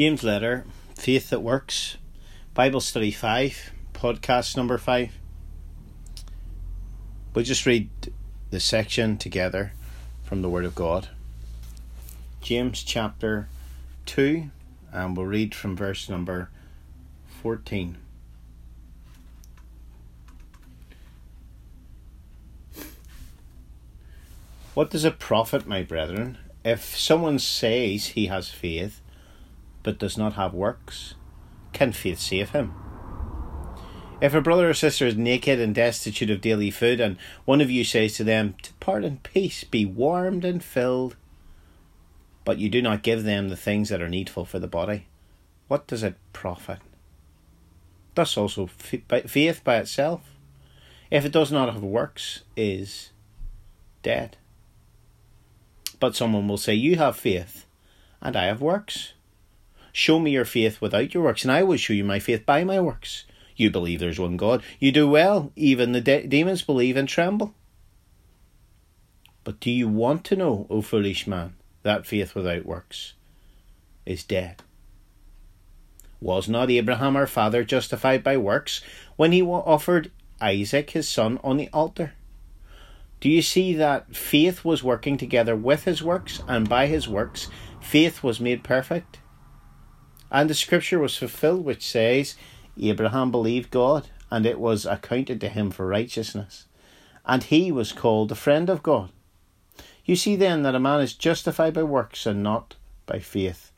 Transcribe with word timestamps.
James 0.00 0.22
Letter, 0.22 0.64
Faith 0.94 1.28
That 1.28 1.42
Works, 1.42 1.98
Bible 2.54 2.80
Study 2.80 3.10
5, 3.10 3.70
podcast 3.92 4.56
number 4.56 4.78
5. 4.78 5.12
We'll 7.34 7.44
just 7.44 7.66
read 7.66 7.90
the 8.48 8.60
section 8.60 9.18
together 9.18 9.74
from 10.22 10.40
the 10.40 10.48
Word 10.48 10.64
of 10.64 10.74
God. 10.74 11.08
James 12.40 12.82
chapter 12.82 13.50
2, 14.06 14.50
and 14.90 15.14
we'll 15.14 15.26
read 15.26 15.54
from 15.54 15.76
verse 15.76 16.08
number 16.08 16.48
14. 17.42 17.98
What 24.72 24.88
does 24.88 25.04
it 25.04 25.18
profit, 25.18 25.66
my 25.66 25.82
brethren, 25.82 26.38
if 26.64 26.96
someone 26.96 27.38
says 27.38 28.06
he 28.06 28.28
has 28.28 28.48
faith 28.48 29.02
but 29.82 29.98
does 29.98 30.18
not 30.18 30.34
have 30.34 30.54
works? 30.54 31.14
Can 31.72 31.92
faith 31.92 32.18
save 32.18 32.50
him? 32.50 32.74
If 34.20 34.34
a 34.34 34.42
brother 34.42 34.68
or 34.68 34.74
sister 34.74 35.06
is 35.06 35.16
naked 35.16 35.58
and 35.58 35.74
destitute 35.74 36.30
of 36.30 36.42
daily 36.42 36.70
food, 36.70 37.00
and 37.00 37.16
one 37.46 37.62
of 37.62 37.70
you 37.70 37.84
says 37.84 38.14
to 38.14 38.24
them, 38.24 38.54
Depart 38.62 39.02
in 39.02 39.18
peace, 39.18 39.64
be 39.64 39.86
warmed 39.86 40.44
and 40.44 40.62
filled, 40.62 41.16
but 42.44 42.58
you 42.58 42.68
do 42.68 42.82
not 42.82 43.02
give 43.02 43.24
them 43.24 43.48
the 43.48 43.56
things 43.56 43.88
that 43.88 44.02
are 44.02 44.08
needful 44.08 44.44
for 44.44 44.58
the 44.58 44.68
body, 44.68 45.06
what 45.68 45.86
does 45.86 46.02
it 46.02 46.16
profit? 46.32 46.80
Thus 48.14 48.36
also 48.36 48.66
faith 48.66 49.64
by 49.64 49.76
itself, 49.76 50.22
if 51.10 51.24
it 51.24 51.32
does 51.32 51.50
not 51.50 51.72
have 51.72 51.82
works, 51.82 52.42
is 52.56 53.12
dead. 54.02 54.36
But 55.98 56.16
someone 56.16 56.48
will 56.48 56.58
say, 56.58 56.74
You 56.74 56.96
have 56.96 57.16
faith, 57.16 57.66
and 58.20 58.36
I 58.36 58.44
have 58.46 58.60
works. 58.60 59.12
Show 60.00 60.18
me 60.18 60.30
your 60.30 60.46
faith 60.46 60.80
without 60.80 61.12
your 61.12 61.24
works, 61.24 61.44
and 61.44 61.52
I 61.52 61.62
will 61.62 61.76
show 61.76 61.92
you 61.92 62.04
my 62.04 62.20
faith 62.20 62.46
by 62.46 62.64
my 62.64 62.80
works. 62.80 63.26
You 63.54 63.70
believe 63.70 64.00
there's 64.00 64.18
one 64.18 64.38
God. 64.38 64.62
You 64.78 64.92
do 64.92 65.06
well. 65.06 65.52
Even 65.56 65.92
the 65.92 66.00
de- 66.00 66.26
demons 66.26 66.62
believe 66.62 66.96
and 66.96 67.06
tremble. 67.06 67.54
But 69.44 69.60
do 69.60 69.70
you 69.70 69.88
want 69.88 70.24
to 70.24 70.36
know, 70.36 70.66
O 70.70 70.80
foolish 70.80 71.26
man, 71.26 71.52
that 71.82 72.06
faith 72.06 72.34
without 72.34 72.64
works 72.64 73.12
is 74.06 74.24
dead? 74.24 74.62
Was 76.18 76.48
not 76.48 76.70
Abraham 76.70 77.14
our 77.14 77.26
father 77.26 77.62
justified 77.62 78.24
by 78.24 78.38
works 78.38 78.80
when 79.16 79.32
he 79.32 79.42
offered 79.42 80.10
Isaac 80.40 80.88
his 80.92 81.10
son 81.10 81.38
on 81.44 81.58
the 81.58 81.68
altar? 81.74 82.14
Do 83.20 83.28
you 83.28 83.42
see 83.42 83.74
that 83.74 84.16
faith 84.16 84.64
was 84.64 84.82
working 84.82 85.18
together 85.18 85.54
with 85.54 85.84
his 85.84 86.02
works, 86.02 86.42
and 86.48 86.66
by 86.66 86.86
his 86.86 87.06
works, 87.06 87.48
faith 87.82 88.22
was 88.22 88.40
made 88.40 88.64
perfect? 88.64 89.18
And 90.30 90.48
the 90.48 90.54
scripture 90.54 90.98
was 90.98 91.16
fulfilled, 91.16 91.64
which 91.64 91.86
says, 91.86 92.36
Abraham 92.80 93.30
believed 93.30 93.70
God, 93.70 94.08
and 94.30 94.46
it 94.46 94.60
was 94.60 94.86
accounted 94.86 95.40
to 95.40 95.48
him 95.48 95.70
for 95.70 95.86
righteousness. 95.86 96.66
And 97.26 97.42
he 97.42 97.72
was 97.72 97.92
called 97.92 98.28
the 98.28 98.34
friend 98.34 98.70
of 98.70 98.82
God. 98.82 99.10
You 100.04 100.16
see 100.16 100.36
then 100.36 100.62
that 100.62 100.74
a 100.74 100.80
man 100.80 101.00
is 101.00 101.14
justified 101.14 101.74
by 101.74 101.82
works 101.82 102.26
and 102.26 102.42
not 102.42 102.76
by 103.06 103.18
faith 103.18 103.72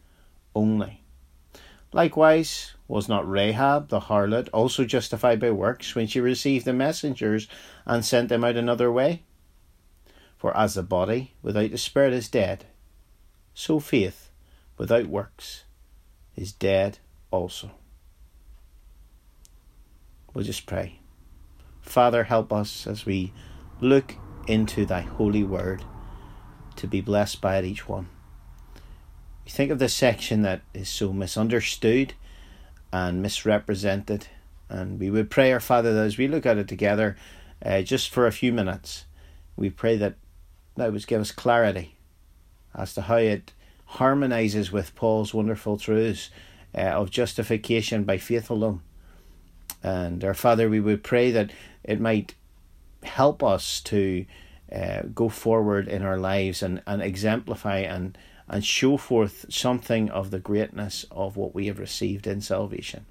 only. 0.54 1.02
Likewise, 1.92 2.74
was 2.88 3.08
not 3.08 3.28
Rahab 3.28 3.88
the 3.88 4.00
harlot 4.00 4.48
also 4.52 4.84
justified 4.84 5.40
by 5.40 5.50
works 5.50 5.94
when 5.94 6.06
she 6.06 6.20
received 6.20 6.64
the 6.64 6.72
messengers 6.72 7.48
and 7.84 8.04
sent 8.04 8.28
them 8.28 8.44
out 8.44 8.56
another 8.56 8.90
way? 8.92 9.22
For 10.36 10.56
as 10.56 10.74
the 10.74 10.82
body 10.82 11.34
without 11.42 11.70
the 11.70 11.78
spirit 11.78 12.12
is 12.12 12.28
dead, 12.28 12.66
so 13.54 13.78
faith 13.78 14.30
without 14.76 15.06
works 15.06 15.64
is 16.36 16.52
dead 16.52 16.98
also. 17.30 17.70
We'll 20.34 20.44
just 20.44 20.66
pray. 20.66 21.00
Father, 21.80 22.24
help 22.24 22.52
us 22.52 22.86
as 22.86 23.04
we 23.04 23.32
look 23.80 24.14
into 24.46 24.86
thy 24.86 25.00
holy 25.00 25.44
word 25.44 25.84
to 26.76 26.86
be 26.86 27.00
blessed 27.00 27.40
by 27.40 27.58
it 27.58 27.64
each 27.64 27.88
one. 27.88 28.08
We 29.44 29.50
think 29.50 29.70
of 29.70 29.78
this 29.78 29.94
section 29.94 30.42
that 30.42 30.62
is 30.72 30.88
so 30.88 31.12
misunderstood 31.12 32.14
and 32.92 33.20
misrepresented, 33.20 34.28
and 34.68 34.98
we 35.00 35.10
would 35.10 35.30
pray, 35.30 35.52
our 35.52 35.60
Father, 35.60 35.92
that 35.92 36.06
as 36.06 36.18
we 36.18 36.28
look 36.28 36.46
at 36.46 36.58
it 36.58 36.68
together, 36.68 37.16
uh, 37.64 37.82
just 37.82 38.10
for 38.10 38.26
a 38.26 38.32
few 38.32 38.52
minutes, 38.52 39.04
we 39.56 39.68
pray 39.70 39.96
that 39.96 40.14
that 40.76 40.92
would 40.92 41.06
give 41.06 41.20
us 41.20 41.32
clarity 41.32 41.96
as 42.74 42.94
to 42.94 43.02
how 43.02 43.16
it 43.16 43.52
harmonizes 43.92 44.72
with 44.72 44.94
Paul's 44.94 45.34
wonderful 45.34 45.76
truths 45.76 46.30
uh, 46.74 46.80
of 46.80 47.10
justification 47.10 48.04
by 48.04 48.16
faith 48.16 48.48
alone. 48.48 48.80
And 49.82 50.24
our 50.24 50.34
Father, 50.34 50.68
we 50.68 50.80
would 50.80 51.04
pray 51.04 51.30
that 51.32 51.50
it 51.84 52.00
might 52.00 52.34
help 53.02 53.42
us 53.42 53.80
to 53.82 54.24
uh, 54.74 55.02
go 55.14 55.28
forward 55.28 55.88
in 55.88 56.02
our 56.02 56.16
lives 56.16 56.62
and, 56.62 56.82
and 56.86 57.02
exemplify 57.02 57.78
and, 57.78 58.16
and 58.48 58.64
show 58.64 58.96
forth 58.96 59.44
something 59.50 60.08
of 60.10 60.30
the 60.30 60.38
greatness 60.38 61.04
of 61.10 61.36
what 61.36 61.54
we 61.54 61.66
have 61.66 61.78
received 61.78 62.26
in 62.26 62.40
salvation. 62.40 63.04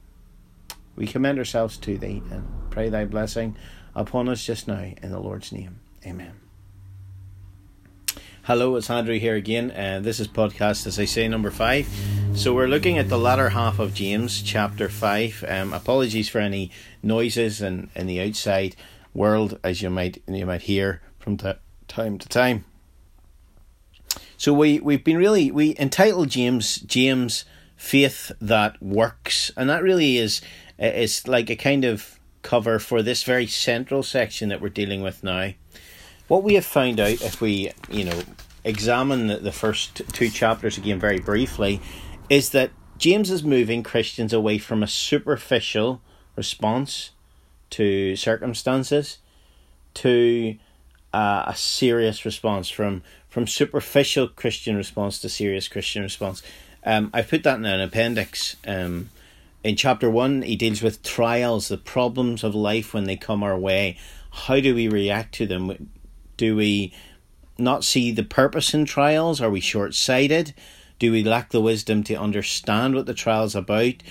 We 0.95 1.05
commend 1.05 1.37
ourselves 1.37 1.77
to 1.77 1.97
Thee 1.97 2.23
and 2.31 2.47
pray 2.71 2.89
Thy 2.89 3.05
blessing 3.05 3.55
upon 3.93 4.29
us 4.29 4.43
just 4.43 4.67
now 4.67 4.93
in 5.01 5.11
the 5.11 5.19
Lord's 5.19 5.51
name. 5.51 5.79
Amen. 6.05 6.50
Hello, 8.46 8.75
it's 8.75 8.90
Andrew 8.90 9.19
here 9.19 9.35
again, 9.35 9.69
and 9.69 10.03
this 10.03 10.19
is 10.19 10.28
podcast, 10.28 10.88
as 10.88 10.97
I 10.97 11.06
say, 11.06 11.28
number 11.28 11.52
five. 11.52 11.88
So 12.34 12.56
we're 12.56 12.68
looking 12.68 12.97
at 12.97 13.07
the 13.07 13.19
latter 13.19 13.50
half 13.50 13.78
of 13.78 13.94
James, 13.94 14.41
chapter 14.41 14.90
five. 14.90 15.46
Um, 15.47 15.74
apologies 15.74 16.28
for 16.28 16.40
any 16.40 16.72
noises 17.03 17.62
and 17.62 17.91
in, 17.94 18.02
in 18.02 18.07
the 18.07 18.19
outside 18.19 18.75
world, 19.13 19.59
as 19.63 19.84
you 19.84 19.91
might 19.91 20.24
you 20.28 20.47
might 20.47 20.63
hear 20.63 21.03
from 21.19 21.38
t- 21.38 21.53
time 21.88 22.18
to 22.18 22.28
time. 22.28 22.66
So 24.38 24.53
we 24.53 24.79
we've 24.79 25.03
been 25.03 25.18
really 25.18 25.52
we 25.52 25.75
entitled 25.78 26.29
James 26.29 26.78
James 26.78 27.46
faith 27.75 28.31
that 28.41 28.81
works, 28.81 29.52
and 29.56 29.69
that 29.69 29.84
really 29.84 30.18
is 30.18 30.41
is 30.79 31.28
like 31.28 31.52
a 31.52 31.56
kind 31.56 31.85
of 31.85 32.19
cover 32.41 32.79
for 32.79 33.03
this 33.03 33.22
very 33.22 33.46
central 33.46 34.02
section 34.02 34.50
that 34.50 34.59
we're 34.59 34.69
dealing 34.69 35.03
with 35.03 35.23
now 35.23 35.53
what 36.31 36.43
we 36.43 36.53
have 36.53 36.65
found 36.65 36.97
out 36.97 37.21
if 37.21 37.41
we 37.41 37.69
you 37.89 38.05
know 38.05 38.21
examine 38.63 39.27
the, 39.27 39.35
the 39.35 39.51
first 39.51 40.01
two 40.13 40.29
chapters 40.29 40.77
again 40.77 40.97
very 40.97 41.19
briefly 41.19 41.81
is 42.29 42.51
that 42.51 42.71
james 42.97 43.29
is 43.29 43.43
moving 43.43 43.83
christians 43.83 44.31
away 44.31 44.57
from 44.57 44.81
a 44.81 44.87
superficial 44.87 46.01
response 46.37 47.11
to 47.69 48.15
circumstances 48.15 49.17
to 49.93 50.55
uh, 51.13 51.43
a 51.47 51.53
serious 51.53 52.23
response 52.23 52.69
from 52.69 53.03
from 53.27 53.45
superficial 53.45 54.29
christian 54.29 54.77
response 54.77 55.19
to 55.19 55.27
serious 55.27 55.67
christian 55.67 56.01
response. 56.01 56.41
Um, 56.85 57.09
i 57.13 57.21
put 57.23 57.43
that 57.43 57.57
in 57.57 57.65
an 57.65 57.81
appendix. 57.81 58.55
Um, 58.65 59.09
in 59.65 59.75
chapter 59.75 60.09
one 60.09 60.43
he 60.43 60.55
deals 60.55 60.81
with 60.81 61.03
trials 61.03 61.67
the 61.67 61.77
problems 61.77 62.41
of 62.41 62.55
life 62.55 62.93
when 62.93 63.03
they 63.03 63.17
come 63.17 63.43
our 63.43 63.57
way. 63.57 63.97
How 64.31 64.61
do 64.61 64.73
we 64.73 64.87
react 64.87 65.35
to 65.35 65.45
them 65.45 65.89
do 66.41 66.56
we 66.56 66.91
not 67.59 67.84
see 67.84 68.12
the 68.12 68.24
purpose 68.24 68.74
in 68.74 68.84
trials? 68.84 69.40
Are 69.40 69.52
we 69.52 69.59
short 69.59 69.94
sighted? 69.94 70.56
Do 70.97 71.12
we 71.12 71.24
lack 71.24 71.52
the 71.52 71.62
wisdom 71.62 72.02
to 72.06 72.16
understand 72.16 72.96
what 72.96 73.06
the 73.06 73.13
trial's 73.13 73.53
about? 73.53 74.02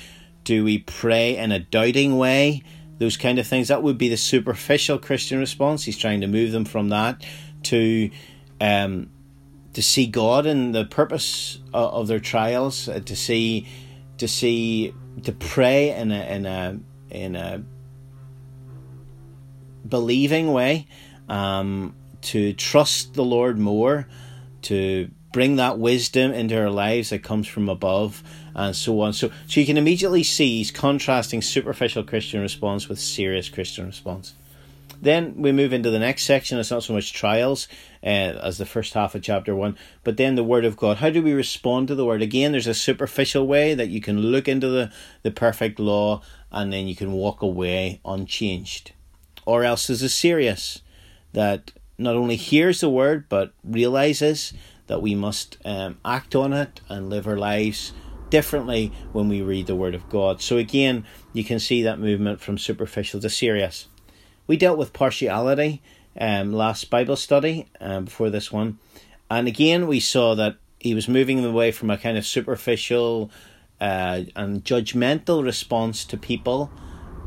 Do 0.44 0.62
we 0.62 0.78
pray 0.78 1.36
in 1.36 1.50
a 1.50 1.58
doubting 1.58 2.18
way? 2.18 2.62
Those 2.98 3.16
kind 3.16 3.40
of 3.40 3.48
things. 3.48 3.66
That 3.66 3.82
would 3.82 3.98
be 3.98 4.08
the 4.08 4.16
superficial 4.16 4.96
Christian 4.96 5.40
response. 5.40 5.82
He's 5.82 5.98
trying 5.98 6.20
to 6.20 6.28
move 6.28 6.52
them 6.52 6.64
from 6.64 6.90
that 6.90 7.26
to 7.64 8.10
um, 8.60 9.10
to 9.72 9.82
see 9.82 10.06
God 10.06 10.46
and 10.46 10.72
the 10.72 10.84
purpose 10.84 11.58
of, 11.74 11.94
of 11.94 12.06
their 12.06 12.20
trials, 12.20 12.88
uh, 12.88 13.00
to 13.00 13.16
see 13.16 13.66
to 14.18 14.28
see 14.28 14.94
to 15.24 15.32
pray 15.32 15.96
in 15.96 16.12
a 16.12 16.22
in 16.32 16.46
a 16.46 16.78
in 17.10 17.34
a 17.34 17.64
believing 19.88 20.52
way, 20.52 20.86
um, 21.28 21.96
to 22.22 22.52
trust 22.52 23.14
the 23.14 23.24
Lord 23.24 23.58
more, 23.58 24.06
to 24.62 25.10
bring 25.32 25.56
that 25.56 25.78
wisdom 25.78 26.32
into 26.32 26.60
our 26.60 26.70
lives 26.70 27.10
that 27.10 27.22
comes 27.22 27.46
from 27.46 27.68
above, 27.68 28.22
and 28.54 28.74
so 28.74 29.00
on. 29.00 29.12
So, 29.12 29.30
so 29.46 29.60
you 29.60 29.66
can 29.66 29.76
immediately 29.76 30.24
see 30.24 30.58
he's 30.58 30.70
contrasting 30.70 31.40
superficial 31.40 32.02
Christian 32.02 32.40
response 32.40 32.88
with 32.88 32.98
serious 32.98 33.48
Christian 33.48 33.86
response. 33.86 34.34
Then 35.02 35.40
we 35.40 35.52
move 35.52 35.72
into 35.72 35.90
the 35.90 35.98
next 35.98 36.24
section. 36.24 36.58
It's 36.58 36.70
not 36.70 36.82
so 36.82 36.92
much 36.92 37.12
trials 37.12 37.68
uh, 38.02 38.06
as 38.06 38.58
the 38.58 38.66
first 38.66 38.92
half 38.92 39.14
of 39.14 39.22
chapter 39.22 39.54
one, 39.54 39.78
but 40.04 40.16
then 40.18 40.34
the 40.34 40.44
Word 40.44 40.64
of 40.64 40.76
God. 40.76 40.98
How 40.98 41.08
do 41.08 41.22
we 41.22 41.32
respond 41.32 41.88
to 41.88 41.94
the 41.94 42.04
Word? 42.04 42.20
Again, 42.20 42.52
there's 42.52 42.66
a 42.66 42.74
superficial 42.74 43.46
way 43.46 43.72
that 43.74 43.88
you 43.88 44.00
can 44.00 44.20
look 44.20 44.46
into 44.46 44.68
the, 44.68 44.92
the 45.22 45.30
perfect 45.30 45.78
law 45.78 46.20
and 46.52 46.72
then 46.72 46.86
you 46.86 46.94
can 46.94 47.12
walk 47.12 47.40
away 47.40 48.00
unchanged. 48.04 48.92
Or 49.46 49.64
else 49.64 49.86
there's 49.86 50.02
a 50.02 50.08
serious 50.08 50.82
that 51.32 51.72
not 52.00 52.16
only 52.16 52.36
hears 52.36 52.80
the 52.80 52.90
word 52.90 53.26
but 53.28 53.52
realizes 53.62 54.52
that 54.90 55.00
we 55.00 55.14
must 55.14 55.56
um, 55.64 55.98
act 56.04 56.34
on 56.34 56.52
it 56.52 56.80
and 56.88 57.08
live 57.08 57.28
our 57.28 57.36
lives 57.36 57.92
differently 58.30 58.92
when 59.12 59.28
we 59.28 59.42
read 59.42 59.66
the 59.66 59.74
Word 59.76 59.94
of 59.94 60.08
God. 60.08 60.40
So 60.40 60.56
again, 60.56 61.04
you 61.32 61.44
can 61.44 61.60
see 61.60 61.82
that 61.82 61.98
movement 61.98 62.40
from 62.40 62.58
superficial 62.58 63.20
to 63.20 63.30
serious. 63.30 63.86
We 64.46 64.56
dealt 64.56 64.78
with 64.78 64.92
partiality 64.92 65.82
um, 66.18 66.52
last 66.52 66.90
Bible 66.90 67.14
study 67.14 67.68
um, 67.80 68.06
before 68.06 68.30
this 68.30 68.50
one, 68.50 68.78
and 69.30 69.46
again 69.46 69.86
we 69.86 70.00
saw 70.00 70.34
that 70.34 70.56
he 70.80 70.92
was 70.92 71.06
moving 71.06 71.44
away 71.44 71.70
from 71.70 71.90
a 71.90 71.98
kind 71.98 72.18
of 72.18 72.26
superficial 72.26 73.30
uh, 73.80 74.22
and 74.34 74.64
judgmental 74.64 75.44
response 75.44 76.04
to 76.06 76.16
people, 76.16 76.68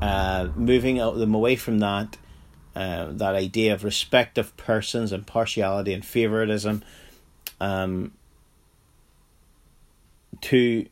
uh, 0.02 0.50
moving 0.56 0.98
them 0.98 1.34
away 1.34 1.56
from 1.56 1.80
that 1.80 2.18
uh, 2.76 3.08
that 3.12 3.36
idea 3.36 3.74
of 3.74 3.84
respect 3.84 4.38
of 4.38 4.56
persons 4.58 5.12
and 5.12 5.26
partiality 5.28 5.94
and 5.94 6.04
favoritism 6.06 6.84
um, 7.60 8.12
to 10.42 10.88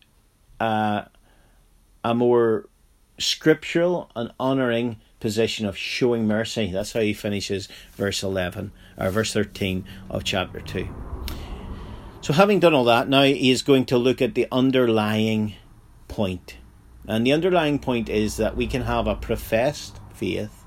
uh, 0.60 1.04
a 2.04 2.14
more 2.14 2.68
scriptural 3.18 4.10
and 4.16 4.32
honoring 4.40 5.00
position 5.20 5.66
of 5.66 5.78
showing 5.78 6.28
mercy. 6.28 6.72
That's 6.72 6.94
how 6.94 7.00
he 7.00 7.14
finishes 7.14 7.68
verse 7.94 8.24
11 8.24 8.72
or 8.98 9.10
verse 9.10 9.34
13 9.34 9.86
of 10.10 10.24
chapter 10.24 10.60
2. 10.60 10.88
So, 12.22 12.34
having 12.34 12.60
done 12.60 12.76
all 12.76 12.84
that, 12.84 13.10
now 13.10 13.24
he 13.24 13.50
is 13.50 13.64
going 13.64 13.86
to 13.86 13.98
look 13.98 14.22
at 14.22 14.36
the 14.36 14.48
underlying 14.52 15.56
point. 16.08 16.58
And 17.08 17.26
the 17.26 17.34
underlying 17.34 17.80
point 17.80 18.10
is 18.10 18.38
that 18.38 18.56
we 18.56 18.68
can 18.68 18.84
have 18.84 19.08
a 19.08 19.16
professed 19.16 20.00
faith, 20.14 20.61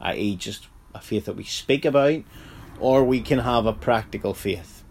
i.e., 0.00 0.36
just 0.36 0.68
a 0.94 1.00
faith 1.00 1.26
that 1.26 1.36
we 1.36 1.44
speak 1.44 1.84
about, 1.84 2.22
or 2.80 3.04
we 3.04 3.20
can 3.20 3.40
have 3.40 3.66
a 3.66 3.72
practical 3.72 4.34
faith. 4.34 4.84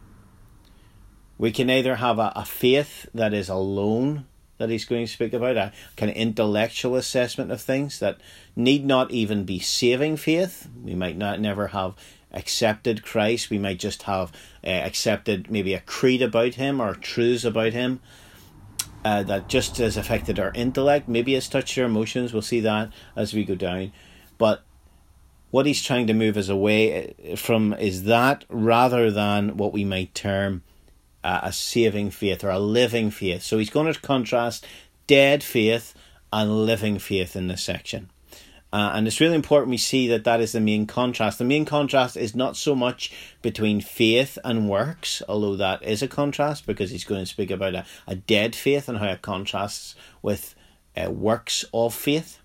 We 1.37 1.51
can 1.51 1.69
either 1.69 1.95
have 1.95 2.19
a, 2.19 2.31
a 2.35 2.45
faith 2.45 3.07
that 3.13 3.33
is 3.33 3.49
alone 3.49 4.25
that 4.57 4.69
he's 4.69 4.85
going 4.85 5.05
to 5.05 5.11
speak 5.11 5.33
about, 5.33 5.57
a 5.57 5.73
kind 5.97 6.09
of 6.09 6.15
intellectual 6.15 6.95
assessment 6.95 7.51
of 7.51 7.61
things 7.61 7.99
that 7.99 8.19
need 8.55 8.85
not 8.85 9.11
even 9.11 9.43
be 9.43 9.59
saving 9.59 10.15
faith. 10.15 10.69
We 10.81 10.95
might 10.95 11.17
not 11.17 11.41
never 11.41 11.67
have 11.67 11.93
accepted 12.31 13.03
Christ. 13.03 13.49
We 13.49 13.57
might 13.57 13.79
just 13.79 14.03
have 14.03 14.31
uh, 14.63 14.69
accepted 14.69 15.51
maybe 15.51 15.73
a 15.73 15.81
creed 15.81 16.21
about 16.21 16.55
him 16.55 16.79
or 16.81 16.95
truths 16.95 17.43
about 17.43 17.73
him 17.73 17.99
uh, 19.03 19.23
that 19.23 19.47
just 19.49 19.77
has 19.77 19.97
affected 19.97 20.39
our 20.39 20.51
intellect. 20.53 21.07
Maybe 21.09 21.33
has 21.33 21.49
touched 21.49 21.77
our 21.77 21.85
emotions. 21.85 22.31
We'll 22.31 22.41
see 22.41 22.61
that 22.61 22.91
as 23.15 23.33
we 23.33 23.43
go 23.43 23.55
down. 23.55 23.91
But 24.37 24.63
what 25.55 25.65
he's 25.65 25.81
trying 25.81 26.05
to 26.05 26.13
move 26.13 26.35
us 26.35 26.49
away 26.49 27.15
uh, 27.31 27.37
from 27.37 27.73
is 27.75 28.03
that 28.03 28.43
rather 28.49 29.09
than 29.09 29.55
what 29.55 29.71
we 29.71 29.85
might 29.85 30.13
term 30.13 30.61
a 31.23 31.53
saving 31.53 32.11
faith 32.11 32.43
or 32.43 32.49
a 32.49 32.59
living 32.59 33.09
faith. 33.09 33.41
So 33.41 33.57
he's 33.57 33.69
going 33.69 33.91
to 33.91 33.99
contrast 33.99 34.67
dead 35.07 35.43
faith 35.43 35.95
and 36.33 36.65
living 36.65 36.99
faith 36.99 37.37
in 37.37 37.47
this 37.47 37.63
section. 37.63 38.09
Uh, 38.73 38.91
and 38.95 39.07
it's 39.07 39.21
really 39.21 39.35
important 39.35 39.69
we 39.69 39.77
see 39.77 40.09
that 40.09 40.25
that 40.25 40.41
is 40.41 40.51
the 40.51 40.59
main 40.59 40.85
contrast. 40.85 41.39
The 41.39 41.45
main 41.45 41.63
contrast 41.63 42.17
is 42.17 42.35
not 42.35 42.57
so 42.57 42.75
much 42.75 43.13
between 43.41 43.79
faith 43.79 44.37
and 44.43 44.69
works, 44.69 45.23
although 45.29 45.55
that 45.55 45.81
is 45.81 46.03
a 46.03 46.07
contrast 46.09 46.67
because 46.67 46.91
he's 46.91 47.05
going 47.05 47.21
to 47.21 47.25
speak 47.25 47.49
about 47.49 47.75
a, 47.75 47.85
a 48.05 48.15
dead 48.15 48.55
faith 48.55 48.89
and 48.89 48.97
how 48.97 49.07
it 49.07 49.21
contrasts 49.21 49.95
with 50.21 50.53
uh, 50.97 51.09
works 51.09 51.63
of 51.73 51.93
faith. 51.95 52.39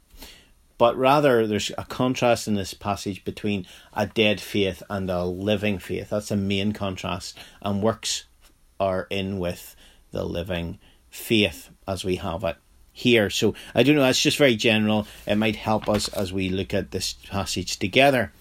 But 0.80 0.96
rather, 0.96 1.46
there's 1.46 1.70
a 1.76 1.84
contrast 1.84 2.48
in 2.48 2.54
this 2.54 2.72
passage 2.72 3.22
between 3.22 3.66
a 3.92 4.06
dead 4.06 4.40
faith 4.40 4.82
and 4.88 5.10
a 5.10 5.26
living 5.26 5.78
faith. 5.78 6.08
That's 6.08 6.30
the 6.30 6.38
main 6.38 6.72
contrast. 6.72 7.36
And 7.60 7.82
works 7.82 8.24
are 8.80 9.06
in 9.10 9.38
with 9.38 9.76
the 10.10 10.24
living 10.24 10.78
faith 11.10 11.68
as 11.86 12.02
we 12.02 12.16
have 12.16 12.44
it 12.44 12.56
here. 12.94 13.28
So 13.28 13.54
I 13.74 13.82
don't 13.82 13.94
know, 13.94 14.00
that's 14.00 14.22
just 14.22 14.38
very 14.38 14.56
general. 14.56 15.06
It 15.26 15.34
might 15.34 15.56
help 15.56 15.86
us 15.86 16.08
as 16.08 16.32
we 16.32 16.48
look 16.48 16.72
at 16.72 16.92
this 16.92 17.12
passage 17.12 17.78
together. 17.78 18.32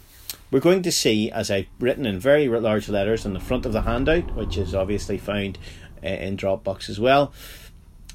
We're 0.49 0.61
going 0.61 0.83
to 0.83 0.93
see, 0.93 1.29
as 1.29 1.51
I've 1.51 1.67
written 1.77 2.05
in 2.05 2.21
very 2.21 2.47
large 2.47 2.87
letters 2.87 3.25
on 3.25 3.33
the 3.33 3.41
front 3.41 3.65
of 3.65 3.73
the 3.73 3.81
handout, 3.81 4.33
which 4.37 4.55
is 4.55 4.73
obviously 4.73 5.17
found 5.17 5.57
uh, 6.01 6.07
in 6.07 6.37
Dropbox 6.37 6.87
as 6.89 7.01
well, 7.01 7.33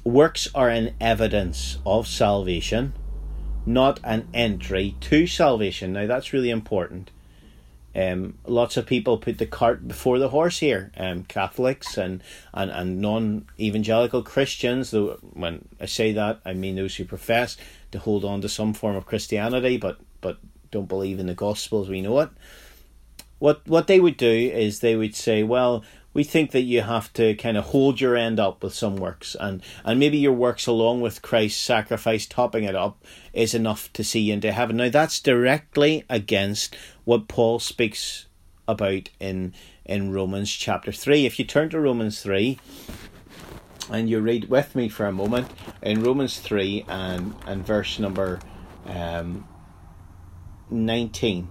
works 0.03 0.47
are 0.55 0.69
an 0.69 0.95
evidence 0.99 1.77
of 1.85 2.07
salvation, 2.07 2.93
not 3.65 3.99
an 4.03 4.27
entry 4.33 4.95
to 5.01 5.27
salvation. 5.27 5.93
Now 5.93 6.07
that's 6.07 6.33
really 6.33 6.49
important. 6.49 7.11
Um, 7.95 8.37
lots 8.45 8.75
of 8.75 8.85
people 8.85 9.17
put 9.17 9.37
the 9.37 9.45
cart 9.45 9.87
before 9.87 10.19
the 10.19 10.29
horse 10.29 10.59
here. 10.59 10.91
Um, 10.97 11.23
Catholics 11.23 11.97
and, 11.97 12.21
and, 12.53 12.69
and 12.69 12.99
non 12.99 13.47
evangelical 13.57 14.21
Christians. 14.21 14.91
Though 14.91 15.17
when 15.33 15.67
I 15.79 15.85
say 15.85 16.11
that, 16.11 16.41
I 16.45 16.53
mean 16.53 16.75
those 16.75 16.97
who 16.97 17.05
profess 17.05 17.55
to 17.91 17.99
hold 17.99 18.25
on 18.25 18.41
to 18.41 18.49
some 18.49 18.73
form 18.73 18.97
of 18.97 19.05
Christianity, 19.05 19.77
but 19.77 19.99
but 20.19 20.39
don't 20.71 20.89
believe 20.89 21.19
in 21.19 21.27
the 21.27 21.33
gospel 21.33 21.81
as 21.81 21.89
we 21.89 22.01
know 22.01 22.19
it. 22.19 22.29
What 23.39 23.65
what 23.65 23.87
they 23.87 24.01
would 24.01 24.17
do 24.17 24.29
is 24.29 24.79
they 24.79 24.97
would 24.97 25.15
say, 25.15 25.43
well, 25.43 25.85
we 26.15 26.23
think 26.23 26.51
that 26.51 26.61
you 26.61 26.81
have 26.81 27.11
to 27.11 27.35
kind 27.35 27.57
of 27.57 27.65
hold 27.65 27.99
your 27.99 28.15
end 28.15 28.39
up 28.39 28.63
with 28.63 28.73
some 28.73 28.95
works 28.95 29.35
and 29.37 29.61
and 29.83 29.99
maybe 29.99 30.17
your 30.17 30.31
works 30.31 30.65
along 30.65 31.01
with 31.01 31.21
Christ's 31.21 31.61
sacrifice 31.61 32.25
topping 32.25 32.63
it 32.63 32.73
up 32.73 33.03
is 33.33 33.53
enough 33.53 33.91
to 33.93 34.03
see 34.03 34.21
you 34.21 34.33
into 34.33 34.53
heaven. 34.53 34.77
Now 34.77 34.89
that's 34.89 35.19
directly 35.19 36.05
against 36.09 36.75
what 37.03 37.27
Paul 37.27 37.59
speaks 37.59 38.27
about 38.65 39.09
in 39.19 39.53
in 39.83 40.13
Romans 40.13 40.49
chapter 40.49 40.91
3 40.93 41.25
if 41.25 41.37
you 41.37 41.43
turn 41.43 41.69
to 41.69 41.79
Romans 41.79 42.21
3 42.21 42.57
and 43.91 44.09
you 44.09 44.19
read 44.21 44.49
with 44.49 44.73
me 44.73 44.87
for 44.87 45.05
a 45.05 45.11
moment 45.11 45.51
in 45.83 46.01
Romans 46.01 46.39
3 46.39 46.85
and 46.87 47.35
and 47.45 47.67
verse 47.67 47.99
number 47.99 48.39
um 48.85 49.45
19 50.71 51.49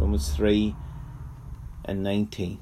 Romans 0.00 0.30
3 0.30 0.74
and 1.84 2.02
19 2.02 2.58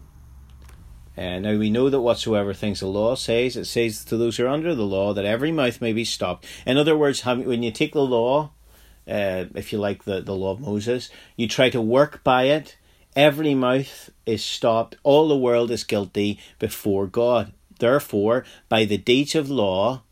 uh, 1.18 1.40
now 1.40 1.56
we 1.56 1.68
know 1.68 1.90
that 1.90 2.00
whatsoever 2.00 2.54
things 2.54 2.78
the 2.78 2.86
law 2.86 3.16
says, 3.16 3.56
it 3.56 3.64
says 3.64 4.04
to 4.04 4.16
those 4.16 4.36
who 4.36 4.44
are 4.44 4.48
under 4.48 4.74
the 4.74 4.86
law 4.86 5.12
that 5.12 5.24
every 5.24 5.50
mouth 5.50 5.80
may 5.80 5.92
be 5.92 6.04
stopped. 6.04 6.46
In 6.64 6.78
other 6.78 6.96
words, 6.96 7.24
when 7.24 7.64
you 7.64 7.72
take 7.72 7.92
the 7.92 8.02
law, 8.02 8.52
uh, 9.08 9.46
if 9.54 9.72
you 9.72 9.78
like 9.78 10.04
the, 10.04 10.20
the 10.20 10.34
law 10.34 10.52
of 10.52 10.60
Moses, 10.60 11.10
you 11.34 11.48
try 11.48 11.70
to 11.70 11.80
work 11.80 12.22
by 12.22 12.44
it, 12.44 12.76
every 13.16 13.54
mouth 13.54 14.10
is 14.26 14.44
stopped, 14.44 14.96
all 15.02 15.26
the 15.26 15.36
world 15.36 15.72
is 15.72 15.82
guilty 15.82 16.38
before 16.60 17.08
God. 17.08 17.52
Therefore, 17.80 18.44
by 18.68 18.84
the 18.84 18.98
deeds 18.98 19.34
of 19.34 19.50
law, 19.50 20.02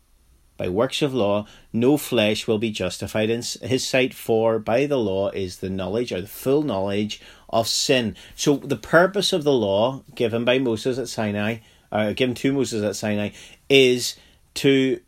by 0.57 0.67
works 0.67 1.01
of 1.01 1.13
law, 1.13 1.45
no 1.71 1.97
flesh 1.97 2.47
will 2.47 2.57
be 2.57 2.71
justified 2.71 3.29
in 3.29 3.43
his 3.61 3.87
sight, 3.87 4.13
for 4.13 4.59
by 4.59 4.87
the 4.87 4.97
law 4.97 5.29
is 5.29 5.57
the 5.57 5.69
knowledge 5.69 6.11
or 6.11 6.19
the 6.19 6.27
full 6.27 6.63
knowledge 6.63 7.21
of 7.49 7.67
sin. 7.67 8.15
So 8.35 8.57
the 8.57 8.77
purpose 8.77 9.33
of 9.33 9.43
the 9.43 9.53
law 9.53 10.03
given 10.15 10.45
by 10.45 10.59
Moses 10.59 10.97
at 10.97 11.07
Sinai, 11.07 11.57
uh, 11.91 12.13
given 12.13 12.35
to 12.35 12.53
Moses 12.53 12.83
at 12.83 12.95
Sinai, 12.95 13.29
is 13.69 14.15
to 14.55 14.99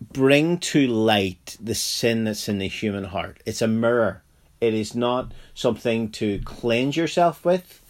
bring 0.00 0.58
to 0.58 0.86
light 0.86 1.56
the 1.60 1.74
sin 1.74 2.24
that's 2.24 2.48
in 2.48 2.58
the 2.58 2.68
human 2.68 3.04
heart. 3.04 3.42
It's 3.46 3.62
a 3.62 3.68
mirror. 3.68 4.22
It 4.60 4.74
is 4.74 4.94
not 4.94 5.32
something 5.54 6.10
to 6.12 6.40
cleanse 6.44 6.96
yourself 6.96 7.44
with. 7.44 7.82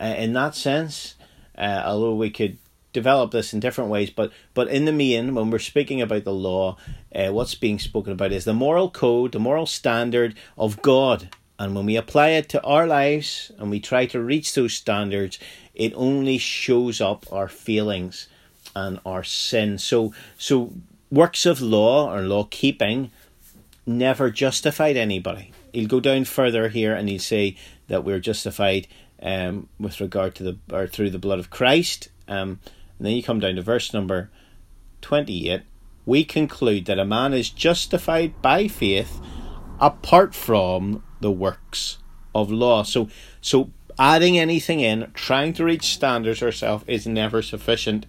Uh, 0.00 0.14
in 0.16 0.32
that 0.32 0.54
sense, 0.54 1.16
uh, 1.56 1.82
although 1.84 2.14
we 2.14 2.30
could 2.30 2.58
develop 2.92 3.32
this 3.32 3.52
in 3.52 3.60
different 3.60 3.90
ways, 3.90 4.10
but 4.10 4.32
but 4.54 4.68
in 4.68 4.84
the 4.84 4.92
main, 4.92 5.34
when 5.34 5.50
we're 5.50 5.58
speaking 5.58 6.00
about 6.00 6.24
the 6.24 6.32
law, 6.32 6.76
uh, 7.14 7.28
what's 7.28 7.54
being 7.54 7.78
spoken 7.78 8.12
about 8.12 8.32
is 8.32 8.44
the 8.44 8.54
moral 8.54 8.90
code, 8.90 9.32
the 9.32 9.40
moral 9.40 9.66
standard 9.66 10.34
of 10.56 10.80
God. 10.82 11.28
And 11.58 11.74
when 11.74 11.86
we 11.86 11.96
apply 11.96 12.30
it 12.30 12.48
to 12.50 12.62
our 12.62 12.86
lives 12.86 13.50
and 13.58 13.70
we 13.70 13.80
try 13.80 14.06
to 14.06 14.22
reach 14.22 14.54
those 14.54 14.74
standards, 14.74 15.38
it 15.74 15.92
only 15.94 16.38
shows 16.38 17.00
up 17.00 17.26
our 17.32 17.48
feelings 17.48 18.28
and 18.76 19.00
our 19.04 19.24
sin. 19.24 19.78
So 19.78 20.12
so 20.38 20.72
works 21.10 21.46
of 21.46 21.60
law 21.60 22.14
or 22.14 22.20
law 22.22 22.44
keeping 22.50 23.10
never 23.86 24.30
justified 24.30 24.96
anybody. 24.96 25.52
He'll 25.72 25.88
go 25.88 26.00
down 26.00 26.24
further 26.24 26.68
here 26.68 26.94
and 26.94 27.08
he'll 27.08 27.18
say 27.18 27.56
that 27.88 28.04
we're 28.04 28.20
justified 28.20 28.86
um, 29.22 29.68
with 29.80 30.00
regard 30.00 30.34
to 30.36 30.42
the 30.44 30.58
or 30.72 30.86
through 30.86 31.10
the 31.10 31.18
blood 31.18 31.38
of 31.38 31.50
Christ. 31.50 32.08
Um, 32.28 32.60
and 32.98 33.06
then 33.06 33.16
you 33.16 33.22
come 33.22 33.40
down 33.40 33.56
to 33.56 33.62
verse 33.62 33.92
number 33.92 34.30
28. 35.00 35.62
We 36.06 36.24
conclude 36.24 36.86
that 36.86 36.98
a 36.98 37.04
man 37.04 37.34
is 37.34 37.50
justified 37.50 38.40
by 38.40 38.68
faith 38.68 39.20
apart 39.80 40.34
from 40.34 41.02
the 41.20 41.30
works 41.30 41.98
of 42.34 42.50
law. 42.50 42.82
So, 42.82 43.08
so 43.40 43.70
adding 43.98 44.38
anything 44.38 44.80
in, 44.80 45.10
trying 45.14 45.52
to 45.54 45.64
reach 45.64 45.94
standards 45.94 46.42
ourselves 46.42 46.84
is 46.86 47.06
never 47.06 47.42
sufficient 47.42 48.06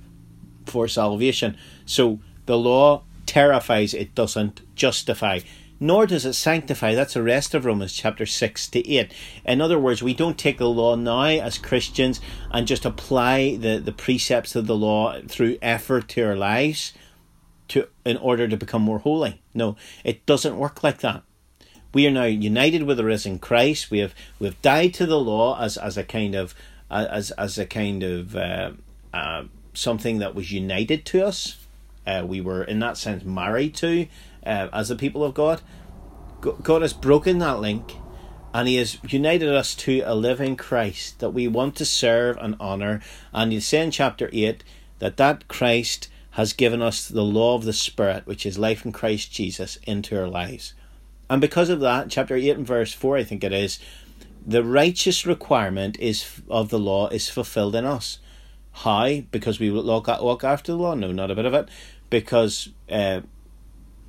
for 0.65 0.87
salvation. 0.87 1.57
So 1.85 2.19
the 2.45 2.57
law 2.57 3.03
terrifies, 3.25 3.93
it 3.93 4.15
doesn't 4.15 4.61
justify. 4.75 5.39
nor 5.79 6.05
does 6.05 6.25
it 6.25 6.33
sanctify. 6.33 6.93
That's 6.93 7.13
the 7.13 7.23
rest 7.23 7.53
of 7.55 7.65
Romans 7.65 7.93
chapter 7.93 8.25
6 8.25 8.67
to 8.69 8.87
8. 8.87 9.13
In 9.45 9.61
other 9.61 9.79
words, 9.79 10.03
we 10.03 10.13
don't 10.13 10.37
take 10.37 10.57
the 10.57 10.67
law 10.69 10.95
now 10.95 11.21
as 11.21 11.57
Christians 11.57 12.19
and 12.51 12.67
just 12.67 12.85
apply 12.85 13.55
the, 13.55 13.79
the 13.79 13.93
precepts 13.93 14.55
of 14.55 14.67
the 14.67 14.75
law 14.75 15.21
through 15.27 15.57
effort 15.61 16.09
to 16.09 16.23
our 16.23 16.35
lives 16.35 16.93
to 17.69 17.87
in 18.03 18.17
order 18.17 18.47
to 18.47 18.57
become 18.57 18.81
more 18.81 18.99
holy. 18.99 19.41
No, 19.53 19.77
it 20.03 20.25
doesn't 20.25 20.57
work 20.57 20.83
like 20.83 20.99
that. 20.99 21.23
We 21.93 22.05
are 22.08 22.12
now 22.12 22.25
united 22.25 22.84
with 22.84 22.98
the 22.98 23.03
risen 23.03 23.39
Christ. 23.39 23.89
We 23.89 24.00
have 24.00 24.13
we 24.39 24.48
have 24.48 24.62
died 24.62 24.93
to 24.96 25.05
the 25.05 25.19
law 25.19 25.60
as, 25.60 25.77
as 25.77 25.98
a 25.98 26.03
kind 26.03 26.36
of 26.36 26.53
as 26.89 27.31
as 27.31 27.58
a 27.58 27.65
kind 27.65 28.03
of 28.03 28.36
uh, 28.36 28.72
uh, 29.13 29.43
something 29.74 30.19
that 30.19 30.36
was 30.36 30.51
united 30.51 31.05
to 31.05 31.25
us. 31.25 31.58
Uh, 32.05 32.24
we 32.25 32.41
were 32.41 32.63
in 32.63 32.79
that 32.79 32.98
sense 32.98 33.24
married 33.24 33.75
to 33.75 34.08
uh, 34.46 34.67
as 34.72 34.89
the 34.89 34.96
people 34.96 35.24
of 35.24 35.34
God. 35.34 35.62
God 36.41 36.81
has 36.81 36.93
broken 36.93 37.39
that 37.39 37.60
link 37.60 37.96
and 38.53 38.67
He 38.67 38.75
has 38.75 38.98
united 39.08 39.50
us 39.50 39.75
to 39.75 40.01
a 40.01 40.15
living 40.15 40.55
Christ 40.55 41.19
that 41.19 41.31
we 41.31 41.48
want 41.48 41.75
to 41.77 41.86
serve 41.86 42.38
and 42.38 42.55
honour. 42.60 43.01
And 43.34 43.53
you 43.53 43.62
say 43.62 43.84
in 43.84 43.91
chapter 43.91 44.29
8 44.31 44.63
that 45.00 45.17
that 45.17 45.48
Christ 45.48 46.10
has 46.31 46.53
given 46.53 46.81
us 46.81 47.08
the 47.08 47.24
law 47.24 47.55
of 47.55 47.65
the 47.65 47.74
Spirit, 47.74 48.25
which 48.25 48.46
is 48.46 48.58
life 48.58 48.86
in 48.86 48.91
Christ 48.91 49.31
Jesus, 49.31 49.77
into 49.84 50.19
our 50.19 50.27
lives. 50.27 50.74
And 51.29 51.39
because 51.41 51.69
of 51.69 51.79
that, 51.81 52.09
chapter 52.09 52.36
8 52.36 52.50
and 52.50 52.67
verse 52.67 52.93
4, 52.93 53.17
I 53.17 53.24
think 53.24 53.43
it 53.43 53.53
is, 53.53 53.79
the 54.45 54.63
righteous 54.63 55.25
requirement 55.25 56.00
is 56.00 56.41
of 56.50 56.69
the 56.69 56.79
law 56.79 57.07
is 57.09 57.29
fulfilled 57.29 57.75
in 57.75 57.86
us. 57.86 58.19
How? 58.71 59.21
Because 59.31 59.59
we 59.59 59.69
walk, 59.69 60.07
after 60.43 60.71
the 60.71 60.77
law? 60.77 60.95
No, 60.95 61.12
not 61.12 61.31
a 61.31 61.36
bit 61.36 61.45
of 61.45 61.53
it. 61.53 61.69
Because 62.09 62.69
uh, 62.89 63.21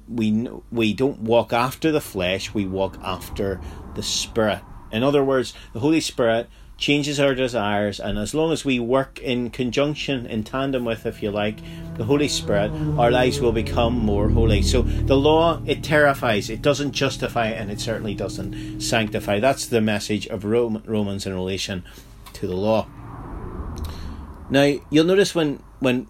we 0.09 0.49
we 0.73 0.93
don't 0.95 1.21
walk 1.21 1.53
after 1.53 1.93
the 1.93 2.01
flesh, 2.01 2.55
we 2.55 2.67
walk 2.67 2.99
after 3.03 3.61
the 3.95 4.03
spirit. 4.03 4.61
In 4.91 5.03
other 5.03 5.23
words, 5.23 5.55
the 5.73 5.81
Holy 5.81 6.01
Spirit 6.01 6.49
changes 6.81 7.21
our 7.21 7.35
desires, 7.35 8.01
and 8.01 8.19
as 8.19 8.35
long 8.35 8.51
as 8.51 8.65
we 8.65 8.81
work 8.81 9.21
in 9.21 9.51
conjunction, 9.51 10.25
in 10.27 10.43
tandem 10.43 10.85
with, 10.85 11.05
if 11.05 11.23
you 11.23 11.31
like, 11.31 11.59
the 11.97 12.05
Holy 12.05 12.27
Spirit, 12.27 12.73
our 12.99 13.11
lives 13.11 13.39
will 13.39 13.53
become 13.53 13.93
more 13.93 14.31
holy. 14.31 14.63
So 14.63 14.83
the 14.83 15.17
law, 15.17 15.61
it 15.67 15.85
terrifies, 15.85 16.49
it 16.49 16.63
doesn't 16.63 16.93
justify, 16.93 17.49
and 17.49 17.71
it 17.71 17.81
certainly 17.81 18.15
doesn't 18.15 18.81
sanctify. 18.81 19.39
That's 19.39 19.67
the 19.67 19.83
message 19.83 20.27
of 20.29 20.45
Romans 20.45 21.27
in 21.27 21.35
relation 21.35 21.85
to 22.33 22.47
the 22.47 22.57
law. 22.57 22.89
Now, 24.49 24.75
you'll 24.89 25.05
notice 25.05 25.35
when, 25.35 25.63
when 25.81 26.09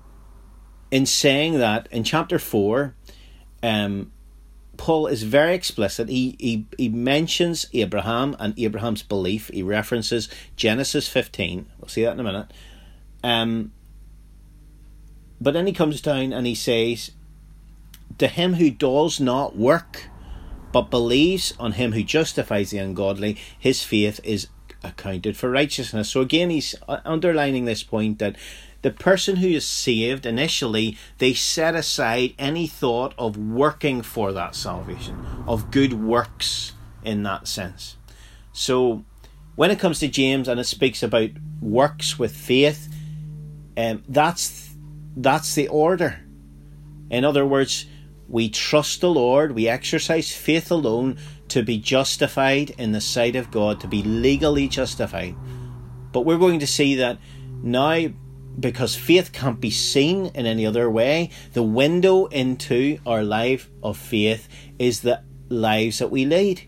in 0.93 1.05
saying 1.05 1.59
that, 1.59 1.89
in 1.91 2.05
chapter 2.05 2.39
4, 2.39 2.95
um, 3.65 4.13
Paul 4.81 5.09
is 5.09 5.25
very 5.25 5.55
explicit. 5.55 6.09
He, 6.09 6.37
he 6.39 6.67
he 6.79 6.89
mentions 6.89 7.67
Abraham 7.75 8.35
and 8.39 8.59
Abraham's 8.59 9.03
belief. 9.03 9.49
He 9.49 9.63
references 9.63 10.31
Genesis 10.57 11.07
15. 11.07 11.67
We'll 11.79 11.89
see 11.89 12.03
that 12.03 12.15
in 12.15 12.21
a 12.21 12.23
minute. 12.23 12.51
Um, 13.23 13.73
but 15.39 15.53
then 15.53 15.67
he 15.67 15.75
comes 15.75 16.01
down 16.01 16.33
and 16.33 16.47
he 16.47 16.55
says, 16.55 17.11
To 18.17 18.27
him 18.27 18.55
who 18.55 18.71
does 18.71 19.21
not 19.21 19.55
work, 19.55 20.09
but 20.73 20.89
believes 20.89 21.53
on 21.61 21.73
him 21.73 21.93
who 21.93 22.03
justifies 22.03 22.71
the 22.71 22.79
ungodly, 22.79 23.37
his 23.59 23.85
faith 23.85 24.19
is 24.25 24.49
accounted 24.83 25.37
for 25.37 25.51
righteousness. 25.51 26.09
So 26.09 26.23
again, 26.23 26.49
he's 26.49 26.75
underlining 26.89 27.67
this 27.67 27.83
point 27.83 28.19
that 28.21 28.35
the 28.83 28.91
person 28.91 29.37
who 29.37 29.49
is 29.49 29.67
saved 29.67 30.25
initially, 30.25 30.97
they 31.19 31.35
set 31.35 31.75
aside 31.75 32.35
any 32.39 32.67
thought 32.67 33.15
of 33.19 33.37
working 33.37 34.03
for 34.03 34.33
that 34.33 34.55
salvation, 34.55 35.25
of 35.47 35.71
good 35.71 35.93
works 35.93 36.73
in 37.05 37.23
that 37.25 37.47
sense. 37.47 37.97
So 38.53 39.05
when 39.57 39.71
it 39.71 39.79
comes 39.79 39.99
to 40.01 40.09
James 40.09 40.49
and 40.49 40.59
it 40.59 40.65
speaks 40.65 41.03
about 41.03 41.31
works 41.61 42.19
with 42.19 42.35
faith, 42.35 42.89
um, 43.77 44.03
that's 44.09 44.71
that's 45.17 45.55
the 45.55 45.69
order. 45.69 46.21
In 47.11 47.25
other 47.25 47.45
words, 47.45 47.87
we 48.29 48.49
trust 48.49 49.01
the 49.01 49.11
Lord, 49.11 49.53
we 49.53 49.69
exercise 49.69 50.33
faith 50.33 50.71
alone 50.71 51.19
to 51.49 51.63
be 51.63 51.79
justified 51.79 52.71
in 52.79 52.93
the 52.93 53.01
sight 53.01 53.35
of 53.35 53.51
God, 53.51 53.81
to 53.81 53.89
be 53.89 54.03
legally 54.03 54.69
justified. 54.69 55.35
But 56.13 56.21
we're 56.23 56.39
going 56.39 56.61
to 56.61 56.67
see 56.67 56.95
that 56.97 57.19
now 57.63 58.11
because 58.59 58.97
faith 58.97 59.33
can't 59.33 59.61
be 59.61 59.71
seen 59.71 60.27
in 60.35 60.47
any 60.47 60.67
other 60.67 60.91
way. 60.91 61.31
The 61.53 61.63
window 61.63 62.27
into 62.27 62.99
our 63.07 63.23
life 63.23 63.71
of 63.83 63.97
faith 63.97 64.49
is 64.79 65.01
the 65.01 65.23
lives 65.49 65.99
that 65.99 66.11
we 66.11 66.25
lead. 66.25 66.63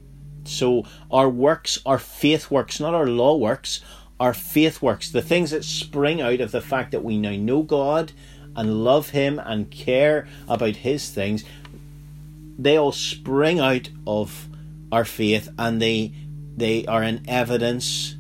So 0.45 0.85
our 1.11 1.29
works, 1.29 1.79
our 1.87 1.99
faith 1.99 2.51
works, 2.51 2.81
not 2.81 2.95
our 2.95 3.07
law 3.07 3.37
works, 3.37 3.81
our 4.19 4.35
faith 4.35 4.83
works, 4.83 5.11
the 5.11 5.23
things 5.23 5.51
that 5.51 5.65
spring 5.65 6.21
out 6.21 6.41
of 6.41 6.53
the 6.53 6.61
fact 6.61 6.93
that 6.93 7.05
we 7.05 7.19
now 7.19 7.37
know 7.37 7.62
God 7.62 8.12
and 8.55 8.85
love 8.85 9.11
Him 9.11 9.39
and 9.39 9.71
care 9.71 10.29
about 10.49 10.77
His 10.77 11.11
things, 11.11 11.45
they 12.59 12.77
all 12.77 12.93
spring 12.93 13.61
out 13.61 13.89
of 14.07 14.49
our 14.91 15.05
faith 15.05 15.49
and 15.59 15.81
they 15.81 16.12
they 16.55 16.85
are 16.85 17.03
an 17.03 17.25
evidence 17.27 18.15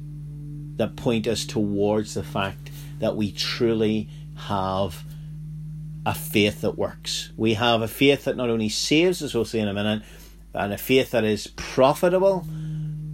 that 0.76 0.96
point 0.96 1.26
us 1.26 1.44
towards 1.44 2.14
the 2.14 2.22
fact 2.22 2.70
that 3.02 3.16
we 3.16 3.32
truly 3.32 4.08
have 4.36 5.02
a 6.06 6.14
faith 6.14 6.60
that 6.60 6.78
works. 6.78 7.32
We 7.36 7.54
have 7.54 7.82
a 7.82 7.88
faith 7.88 8.24
that 8.24 8.36
not 8.36 8.48
only 8.48 8.68
saves, 8.68 9.22
as 9.22 9.34
we'll 9.34 9.44
see 9.44 9.58
in 9.58 9.66
a 9.66 9.74
minute, 9.74 10.04
and 10.54 10.72
a 10.72 10.78
faith 10.78 11.10
that 11.10 11.24
is 11.24 11.48
profitable, 11.48 12.46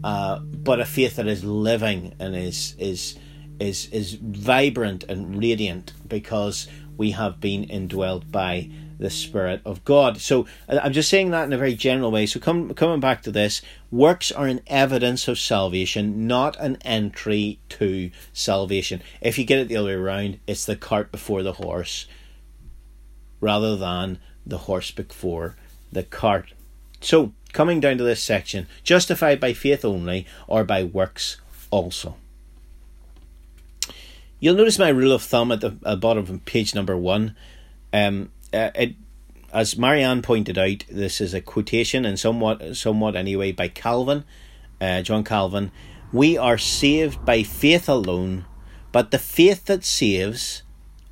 uh, 0.04 0.40
but 0.40 0.78
a 0.78 0.84
faith 0.84 1.16
that 1.16 1.26
is 1.26 1.42
living 1.42 2.14
and 2.18 2.36
is 2.36 2.74
is 2.78 3.18
is 3.58 3.86
is 3.86 4.12
vibrant 4.20 5.04
and 5.04 5.38
radiant 5.38 5.94
because 6.06 6.68
we 6.98 7.12
have 7.12 7.40
been 7.40 7.64
indwelled 7.66 8.30
by 8.30 8.68
the 8.98 9.10
Spirit 9.10 9.60
of 9.64 9.84
God. 9.84 10.20
So 10.20 10.46
I'm 10.68 10.92
just 10.92 11.08
saying 11.08 11.30
that 11.30 11.44
in 11.44 11.52
a 11.52 11.58
very 11.58 11.74
general 11.74 12.10
way. 12.10 12.26
So 12.26 12.40
come, 12.40 12.74
coming 12.74 13.00
back 13.00 13.22
to 13.22 13.30
this, 13.30 13.62
works 13.90 14.32
are 14.32 14.46
an 14.46 14.60
evidence 14.66 15.28
of 15.28 15.38
salvation, 15.38 16.26
not 16.26 16.56
an 16.58 16.78
entry 16.82 17.60
to 17.70 18.10
salvation. 18.32 19.00
If 19.20 19.38
you 19.38 19.44
get 19.44 19.60
it 19.60 19.68
the 19.68 19.76
other 19.76 19.88
way 19.88 19.94
around, 19.94 20.40
it's 20.46 20.64
the 20.64 20.76
cart 20.76 21.12
before 21.12 21.42
the 21.42 21.54
horse, 21.54 22.06
rather 23.40 23.76
than 23.76 24.18
the 24.44 24.58
horse 24.58 24.90
before 24.90 25.54
the 25.92 26.02
cart. 26.02 26.52
So 27.00 27.32
coming 27.52 27.80
down 27.80 27.98
to 27.98 28.04
this 28.04 28.22
section, 28.22 28.66
justified 28.82 29.40
by 29.40 29.52
faith 29.52 29.84
only 29.84 30.26
or 30.46 30.64
by 30.64 30.82
works 30.84 31.40
also. 31.70 32.16
You'll 34.40 34.56
notice 34.56 34.78
my 34.78 34.88
rule 34.88 35.12
of 35.12 35.22
thumb 35.22 35.50
at 35.50 35.60
the, 35.60 35.68
at 35.68 35.82
the 35.82 35.96
bottom 35.96 36.24
of 36.24 36.44
page 36.44 36.74
number 36.74 36.96
one. 36.96 37.36
Um, 37.92 38.30
uh, 38.52 38.70
it, 38.74 38.94
as 39.52 39.78
Marianne 39.78 40.22
pointed 40.22 40.58
out, 40.58 40.84
this 40.90 41.20
is 41.20 41.34
a 41.34 41.40
quotation 41.40 42.04
and 42.04 42.18
somewhat, 42.18 42.76
somewhat 42.76 43.16
anyway, 43.16 43.52
by 43.52 43.68
Calvin, 43.68 44.24
uh, 44.80 45.02
John 45.02 45.24
Calvin. 45.24 45.70
We 46.12 46.36
are 46.36 46.58
saved 46.58 47.24
by 47.24 47.42
faith 47.42 47.88
alone, 47.88 48.46
but 48.92 49.10
the 49.10 49.18
faith 49.18 49.66
that 49.66 49.84
saves 49.84 50.62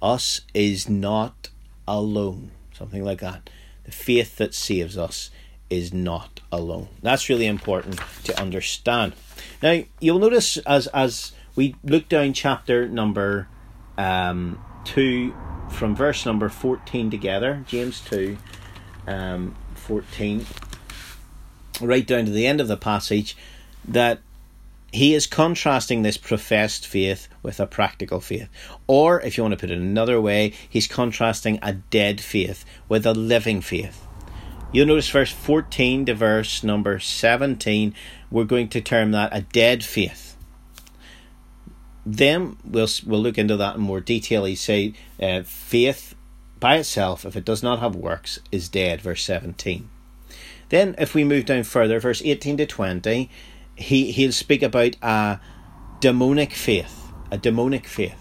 us 0.01 0.43
is 0.55 0.89
not 0.89 1.51
alone. 1.87 2.53
Something 2.73 3.05
like 3.05 3.21
that. 3.21 3.49
The 3.85 3.93
faith 3.93 4.37
that 4.37 4.55
saves 4.55 4.99
us 4.99 5.31
is 5.71 5.93
not 5.93 6.41
alone. 6.53 6.89
That's 7.03 7.29
really 7.29 7.47
important 7.47 8.01
to 8.25 8.41
understand. 8.41 9.15
Now, 9.63 9.83
you'll 10.01 10.19
notice 10.19 10.57
as 10.59 10.87
as 10.89 11.33
we 11.55 11.75
look 11.83 12.09
down 12.09 12.33
chapter 12.33 12.89
number 12.89 13.49
um, 13.97 14.63
two 14.85 15.35
from 15.71 15.95
verse 15.95 16.25
number 16.25 16.49
14 16.49 17.11
together, 17.11 17.65
James 17.67 18.01
2 18.01 18.37
um, 19.07 19.55
14, 19.75 20.47
right 21.81 22.07
down 22.07 22.25
to 22.25 22.31
the 22.31 22.47
end 22.47 22.61
of 22.61 22.69
the 22.69 22.77
passage, 22.77 23.37
that 23.87 24.21
he 24.93 25.15
is 25.15 25.27
contrasting 25.27 26.03
this 26.03 26.17
professed 26.17 26.87
faith 26.87 27.29
with 27.43 27.61
a 27.61 27.67
practical 27.67 28.21
faith. 28.21 28.49
Or, 28.87 29.21
if 29.21 29.37
you 29.37 29.43
want 29.45 29.53
to 29.53 29.59
put 29.59 29.71
it 29.71 29.79
another 29.79 30.21
way, 30.21 30.55
he's 30.69 30.87
contrasting 30.87 31.59
a 31.63 31.75
dead 31.75 32.21
faith 32.21 32.65
with 32.89 33.05
a 33.05 33.13
living 33.13 33.61
faith. 33.61 34.07
You'll 34.73 34.87
notice 34.87 35.11
verse 35.11 35.31
14 35.31 36.07
to 36.07 36.15
verse 36.15 36.65
number 36.65 36.99
17, 36.99 37.95
we're 38.31 38.45
going 38.45 38.69
to 38.69 38.81
term 38.81 39.13
that 39.13 39.37
a 39.37 39.43
dead 39.43 39.85
faith 39.85 40.26
then 42.07 42.57
we'll 42.65 42.89
we'll 43.05 43.21
look 43.21 43.37
into 43.37 43.57
that 43.57 43.75
in 43.75 43.83
more 43.83 44.01
detail. 44.01 44.45
He 44.45 44.55
say 44.55 44.95
uh, 45.21 45.43
faith 45.43 46.15
by 46.61 46.77
itself, 46.77 47.27
if 47.27 47.37
it 47.37 47.45
does 47.45 47.63
not 47.63 47.81
have 47.81 47.97
works, 47.97 48.39
is 48.53 48.69
dead. 48.69 49.01
Verse 49.01 49.25
seventeen. 49.25 49.91
Then, 50.69 50.95
if 50.99 51.15
we 51.15 51.25
move 51.25 51.45
down 51.45 51.65
further, 51.65 52.01
verse 52.01 52.23
eighteen 52.25 52.57
to 52.59 52.67
twenty, 52.67 53.29
he 53.75 54.13
he'll 54.13 54.33
speak 54.33 54.63
about 54.63 54.97
a 55.03 55.41
demonic 56.01 56.53
faith, 56.53 57.13
a 57.31 57.39
demonic 57.39 57.87
faith. 57.87 58.19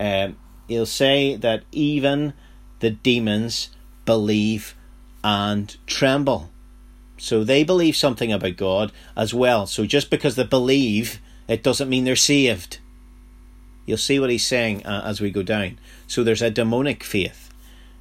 Um, 0.00 0.36
he'll 0.66 0.84
say 0.84 1.36
that 1.36 1.62
even 1.70 2.34
the 2.80 2.90
demons 2.90 3.70
believe 4.04 4.74
and 5.22 5.76
tremble. 5.86 6.50
So 7.16 7.44
they 7.44 7.62
believe 7.62 7.94
something 7.94 8.32
about 8.32 8.56
God 8.56 8.90
as 9.16 9.32
well. 9.32 9.66
So 9.66 9.86
just 9.86 10.10
because 10.10 10.34
they 10.34 10.42
believe, 10.42 11.20
it 11.52 11.62
doesn't 11.62 11.88
mean 11.88 12.04
they're 12.04 12.16
saved. 12.16 12.78
You'll 13.84 13.98
see 13.98 14.18
what 14.18 14.30
he's 14.30 14.46
saying 14.46 14.86
uh, 14.86 15.02
as 15.04 15.20
we 15.20 15.30
go 15.30 15.42
down. 15.42 15.78
So 16.06 16.22
there's 16.22 16.42
a 16.42 16.50
demonic 16.50 17.02
faith 17.04 17.50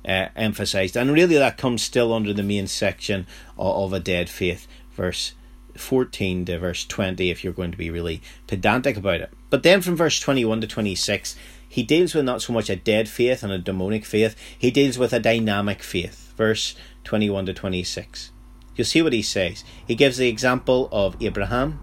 uh, 0.08 0.28
emphasized, 0.36 0.96
and 0.96 1.12
really 1.12 1.38
that 1.38 1.58
comes 1.58 1.82
still 1.82 2.14
under 2.14 2.34
the 2.34 2.44
main 2.44 2.68
section 2.68 3.28
of, 3.58 3.86
of 3.86 3.94
a 3.94 4.00
dead 4.00 4.30
faith, 4.30 4.68
verse 4.92 5.34
14 5.76 6.46
to 6.46 6.60
verse 6.60 6.86
20, 6.86 7.30
if 7.30 7.44
you're 7.44 7.54
going 7.54 7.72
to 7.72 7.78
be 7.78 7.90
really 7.90 8.22
pedantic 8.48 8.98
about 8.98 9.22
it. 9.22 9.32
But 9.50 9.64
then 9.64 9.82
from 9.82 9.96
verse 9.96 10.20
21 10.20 10.62
to 10.62 10.68
26, 10.68 11.36
he 11.68 11.84
deals 11.84 12.14
with 12.14 12.26
not 12.26 12.42
so 12.42 12.54
much 12.54 12.70
a 12.70 12.76
dead 12.76 13.08
faith 13.08 13.44
and 13.44 13.52
a 13.52 13.58
demonic 13.58 14.06
faith, 14.06 14.36
he 14.58 14.72
deals 14.72 14.98
with 14.98 15.14
a 15.14 15.20
dynamic 15.20 15.82
faith. 15.82 16.34
Verse 16.36 16.76
21 17.04 17.46
to 17.48 17.54
26. 17.54 18.32
You'll 18.76 18.86
see 18.86 19.02
what 19.02 19.14
he 19.14 19.22
says. 19.22 19.64
He 19.88 19.96
gives 19.96 20.18
the 20.18 20.28
example 20.28 20.90
of 20.92 21.22
Abraham, 21.22 21.80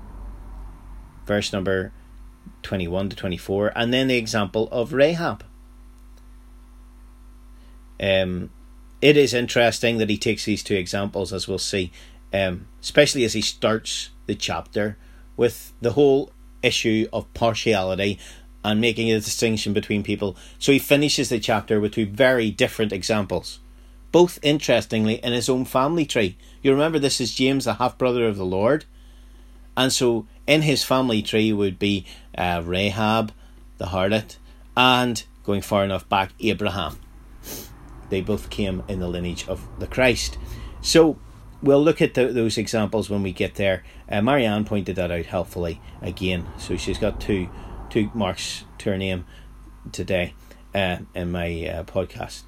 verse 1.28 1.52
number 1.52 1.92
21 2.62 3.10
to 3.10 3.16
24, 3.16 3.72
and 3.76 3.94
then 3.94 4.08
the 4.08 4.16
example 4.16 4.68
of 4.72 4.92
Rahab. 4.92 5.44
Um, 8.00 8.50
it 9.00 9.16
is 9.16 9.32
interesting 9.34 9.98
that 9.98 10.10
he 10.10 10.18
takes 10.18 10.44
these 10.44 10.64
two 10.64 10.74
examples, 10.74 11.32
as 11.32 11.46
we'll 11.46 11.58
see, 11.58 11.92
um, 12.32 12.66
especially 12.80 13.24
as 13.24 13.34
he 13.34 13.40
starts 13.40 14.10
the 14.26 14.34
chapter 14.34 14.96
with 15.36 15.72
the 15.80 15.92
whole 15.92 16.32
issue 16.62 17.06
of 17.12 17.32
partiality 17.34 18.18
and 18.64 18.80
making 18.80 19.10
a 19.10 19.20
distinction 19.20 19.72
between 19.72 20.02
people. 20.02 20.36
So 20.58 20.72
he 20.72 20.78
finishes 20.78 21.28
the 21.28 21.38
chapter 21.38 21.78
with 21.80 21.92
two 21.92 22.06
very 22.06 22.50
different 22.50 22.92
examples, 22.92 23.60
both 24.10 24.38
interestingly 24.42 25.14
in 25.16 25.32
his 25.32 25.48
own 25.48 25.64
family 25.64 26.04
tree. 26.04 26.36
You 26.62 26.72
remember 26.72 26.98
this 26.98 27.20
is 27.20 27.34
James, 27.34 27.66
the 27.66 27.74
half 27.74 27.96
brother 27.96 28.26
of 28.26 28.36
the 28.36 28.44
Lord. 28.44 28.84
And 29.78 29.92
so 29.92 30.26
in 30.48 30.62
his 30.62 30.82
family 30.82 31.22
tree 31.22 31.52
would 31.52 31.78
be 31.78 32.04
uh, 32.36 32.62
Rahab, 32.64 33.30
the 33.76 33.86
harlot, 33.86 34.36
and 34.76 35.22
going 35.44 35.62
far 35.62 35.84
enough 35.84 36.08
back, 36.08 36.32
Abraham. 36.40 36.98
They 38.10 38.20
both 38.20 38.50
came 38.50 38.82
in 38.88 38.98
the 38.98 39.06
lineage 39.06 39.46
of 39.46 39.68
the 39.78 39.86
Christ. 39.86 40.36
So 40.80 41.16
we'll 41.62 41.82
look 41.82 42.02
at 42.02 42.14
the, 42.14 42.26
those 42.26 42.58
examples 42.58 43.08
when 43.08 43.22
we 43.22 43.32
get 43.32 43.54
there. 43.54 43.84
Uh, 44.10 44.20
Marianne 44.20 44.64
pointed 44.64 44.96
that 44.96 45.12
out 45.12 45.26
helpfully 45.26 45.80
again. 46.02 46.44
So 46.58 46.76
she's 46.76 46.98
got 46.98 47.20
two 47.20 47.48
two 47.88 48.10
marks 48.14 48.64
to 48.78 48.90
her 48.90 48.98
name 48.98 49.26
today 49.92 50.34
uh, 50.74 50.98
in 51.14 51.30
my 51.30 51.68
uh, 51.68 51.84
podcast. 51.84 52.42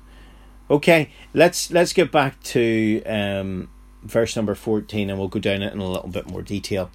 Okay, 0.69 1.13
let's 1.33 1.71
let's 1.71 1.93
get 1.93 2.11
back 2.11 2.43
to 2.43 3.05
um, 3.05 3.71
verse 4.03 4.35
number 4.35 4.57
fourteen, 4.57 5.09
and 5.09 5.17
we'll 5.17 5.29
go 5.29 5.39
down 5.39 5.63
it 5.63 5.73
in 5.73 5.79
a 5.79 5.89
little 5.89 6.09
bit 6.09 6.27
more 6.27 6.43
detail 6.43 6.91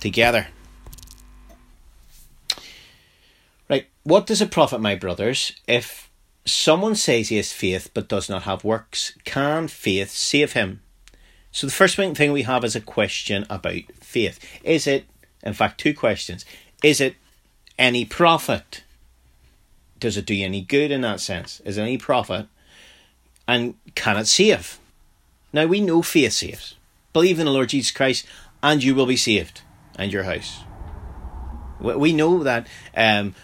together. 0.00 0.48
Right, 3.68 3.86
what 4.02 4.26
does 4.26 4.42
it 4.42 4.50
profit, 4.50 4.80
my 4.80 4.94
brothers, 4.94 5.52
if 5.68 6.10
someone 6.44 6.96
says 6.96 7.28
he 7.28 7.36
has 7.36 7.52
faith 7.52 7.90
but 7.94 8.08
does 8.08 8.28
not 8.28 8.42
have 8.42 8.64
works? 8.64 9.16
Can 9.24 9.68
faith 9.68 10.10
save 10.10 10.54
him? 10.54 10.80
So 11.52 11.66
the 11.66 11.72
first 11.72 11.96
thing 11.96 12.32
we 12.32 12.42
have 12.42 12.64
is 12.64 12.76
a 12.76 12.80
question 12.80 13.46
about 13.50 13.82
faith. 14.00 14.38
Is 14.62 14.86
it, 14.86 15.04
in 15.42 15.52
fact, 15.52 15.78
two 15.78 15.94
questions. 15.94 16.44
Is 16.82 17.00
it 17.00 17.16
any 17.78 18.04
profit? 18.04 18.82
Does 19.98 20.16
it 20.16 20.26
do 20.26 20.34
you 20.34 20.46
any 20.46 20.62
good 20.62 20.90
in 20.90 21.02
that 21.02 21.20
sense? 21.20 21.60
Is 21.64 21.76
it 21.76 21.82
any 21.82 21.98
profit? 21.98 22.46
And 23.46 23.74
can 23.94 24.16
it 24.16 24.26
save? 24.26 24.78
Now 25.52 25.66
we 25.66 25.80
know 25.80 26.02
faith 26.02 26.32
saves. 26.32 26.76
Believe 27.12 27.38
in 27.38 27.46
the 27.46 27.52
Lord 27.52 27.70
Jesus 27.70 27.90
Christ 27.90 28.24
and 28.62 28.82
you 28.82 28.94
will 28.94 29.06
be 29.06 29.16
saved 29.16 29.62
and 30.00 30.12
your 30.12 30.24
house. 30.24 30.64
We 31.78 32.12
know 32.12 32.42
that 32.42 32.66
um, 32.96 33.34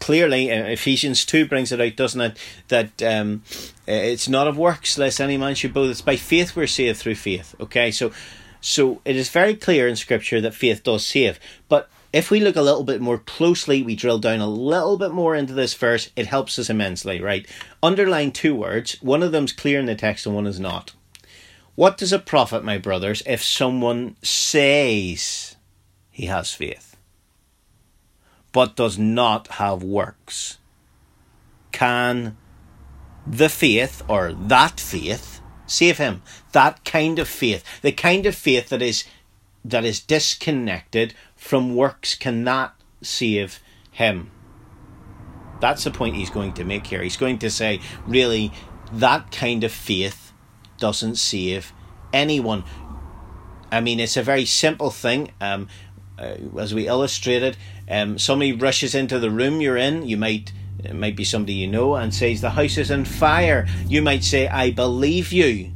clearly 0.00 0.50
uh, 0.50 0.64
Ephesians 0.64 1.24
2 1.24 1.46
brings 1.46 1.72
it 1.72 1.80
out, 1.80 1.96
doesn't 1.96 2.20
it? 2.20 2.38
That 2.68 3.02
um, 3.02 3.42
uh, 3.86 3.92
it's 3.92 4.28
not 4.28 4.48
of 4.48 4.58
works, 4.58 4.98
lest 4.98 5.20
any 5.20 5.36
man 5.36 5.54
should 5.54 5.74
boast. 5.74 5.90
It's 5.90 6.00
by 6.00 6.16
faith 6.16 6.56
we're 6.56 6.66
saved 6.66 6.98
through 6.98 7.14
faith. 7.14 7.54
Okay, 7.60 7.90
so 7.90 8.12
so 8.60 9.00
it 9.04 9.14
is 9.14 9.28
very 9.28 9.54
clear 9.54 9.86
in 9.86 9.96
Scripture 9.96 10.40
that 10.40 10.54
faith 10.54 10.82
does 10.82 11.06
save. 11.06 11.38
But 11.68 11.88
if 12.12 12.30
we 12.30 12.40
look 12.40 12.56
a 12.56 12.62
little 12.62 12.84
bit 12.84 13.00
more 13.00 13.18
closely, 13.18 13.82
we 13.82 13.94
drill 13.94 14.18
down 14.18 14.40
a 14.40 14.48
little 14.48 14.96
bit 14.96 15.10
more 15.10 15.34
into 15.34 15.52
this 15.52 15.74
verse, 15.74 16.10
it 16.16 16.26
helps 16.26 16.58
us 16.58 16.70
immensely, 16.70 17.20
right? 17.20 17.46
Underline 17.82 18.32
two 18.32 18.54
words. 18.54 18.96
One 19.02 19.22
of 19.22 19.32
them's 19.32 19.52
clear 19.52 19.80
in 19.80 19.86
the 19.86 19.94
text 19.94 20.24
and 20.24 20.34
one 20.34 20.46
is 20.46 20.60
not. 20.60 20.94
What 21.74 21.98
does 21.98 22.12
it 22.12 22.24
profit, 22.24 22.62
my 22.62 22.78
brothers, 22.78 23.22
if 23.26 23.42
someone 23.42 24.14
says 24.22 25.53
he 26.14 26.26
has 26.26 26.54
faith? 26.54 26.94
but 28.54 28.76
does 28.76 28.96
not 28.96 29.48
have 29.58 29.82
works. 29.82 30.58
Can 31.72 32.38
the 33.26 33.48
faith 33.48 34.00
or 34.08 34.32
that 34.32 34.78
faith 34.78 35.40
save 35.66 35.98
him? 35.98 36.22
That 36.52 36.84
kind 36.84 37.18
of 37.18 37.26
faith, 37.26 37.64
the 37.82 37.90
kind 37.90 38.24
of 38.24 38.34
faith 38.34 38.68
that 38.68 38.80
is 38.80 39.04
that 39.64 39.84
is 39.84 39.98
disconnected 39.98 41.14
from 41.34 41.74
works 41.74 42.14
cannot 42.14 42.76
save 43.02 43.60
him. 43.90 44.30
That's 45.60 45.82
the 45.82 45.90
point 45.90 46.14
he's 46.14 46.30
going 46.30 46.52
to 46.52 46.64
make 46.64 46.86
here. 46.86 47.02
He's 47.02 47.16
going 47.16 47.38
to 47.38 47.50
say, 47.50 47.80
really, 48.06 48.52
that 48.92 49.32
kind 49.32 49.64
of 49.64 49.72
faith 49.72 50.32
doesn't 50.78 51.16
save 51.16 51.72
anyone. 52.12 52.62
I 53.72 53.80
mean, 53.80 53.98
it's 53.98 54.16
a 54.16 54.22
very 54.22 54.44
simple 54.44 54.90
thing. 54.90 55.32
Um, 55.40 55.68
uh, 56.18 56.36
as 56.58 56.74
we 56.74 56.86
illustrated, 56.86 57.56
um, 57.90 58.18
somebody 58.18 58.52
rushes 58.52 58.94
into 58.94 59.18
the 59.18 59.30
room 59.30 59.60
you're 59.60 59.76
in. 59.76 60.06
You 60.06 60.16
might 60.16 60.52
it 60.82 60.94
might 60.94 61.16
be 61.16 61.24
somebody 61.24 61.54
you 61.54 61.66
know 61.66 61.94
and 61.94 62.14
says 62.14 62.40
the 62.40 62.50
house 62.50 62.76
is 62.76 62.90
on 62.90 63.04
fire. 63.04 63.66
You 63.86 64.02
might 64.02 64.24
say, 64.24 64.48
"I 64.48 64.70
believe 64.70 65.32
you," 65.32 65.72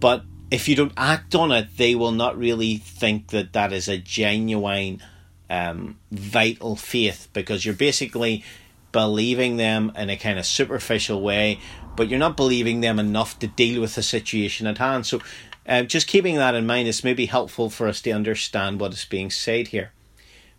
but 0.00 0.24
if 0.50 0.68
you 0.68 0.76
don't 0.76 0.92
act 0.96 1.34
on 1.34 1.50
it, 1.50 1.76
they 1.76 1.94
will 1.94 2.12
not 2.12 2.38
really 2.38 2.76
think 2.76 3.28
that 3.28 3.54
that 3.54 3.72
is 3.72 3.88
a 3.88 3.96
genuine, 3.96 5.02
um, 5.48 5.98
vital 6.10 6.76
faith 6.76 7.28
because 7.32 7.64
you're 7.64 7.74
basically 7.74 8.44
believing 8.92 9.56
them 9.56 9.90
in 9.96 10.10
a 10.10 10.16
kind 10.16 10.38
of 10.38 10.44
superficial 10.44 11.22
way, 11.22 11.58
but 11.96 12.08
you're 12.08 12.18
not 12.18 12.36
believing 12.36 12.82
them 12.82 12.98
enough 12.98 13.38
to 13.38 13.46
deal 13.46 13.80
with 13.80 13.94
the 13.94 14.02
situation 14.02 14.66
at 14.66 14.76
hand. 14.76 15.06
So 15.06 15.20
uh, 15.66 15.82
just 15.82 16.06
keeping 16.06 16.36
that 16.36 16.54
in 16.54 16.66
mind 16.66 16.88
is 16.88 17.04
maybe 17.04 17.26
helpful 17.26 17.70
for 17.70 17.88
us 17.88 18.00
to 18.02 18.10
understand 18.10 18.80
what 18.80 18.92
is 18.92 19.04
being 19.04 19.30
said 19.30 19.68
here. 19.68 19.92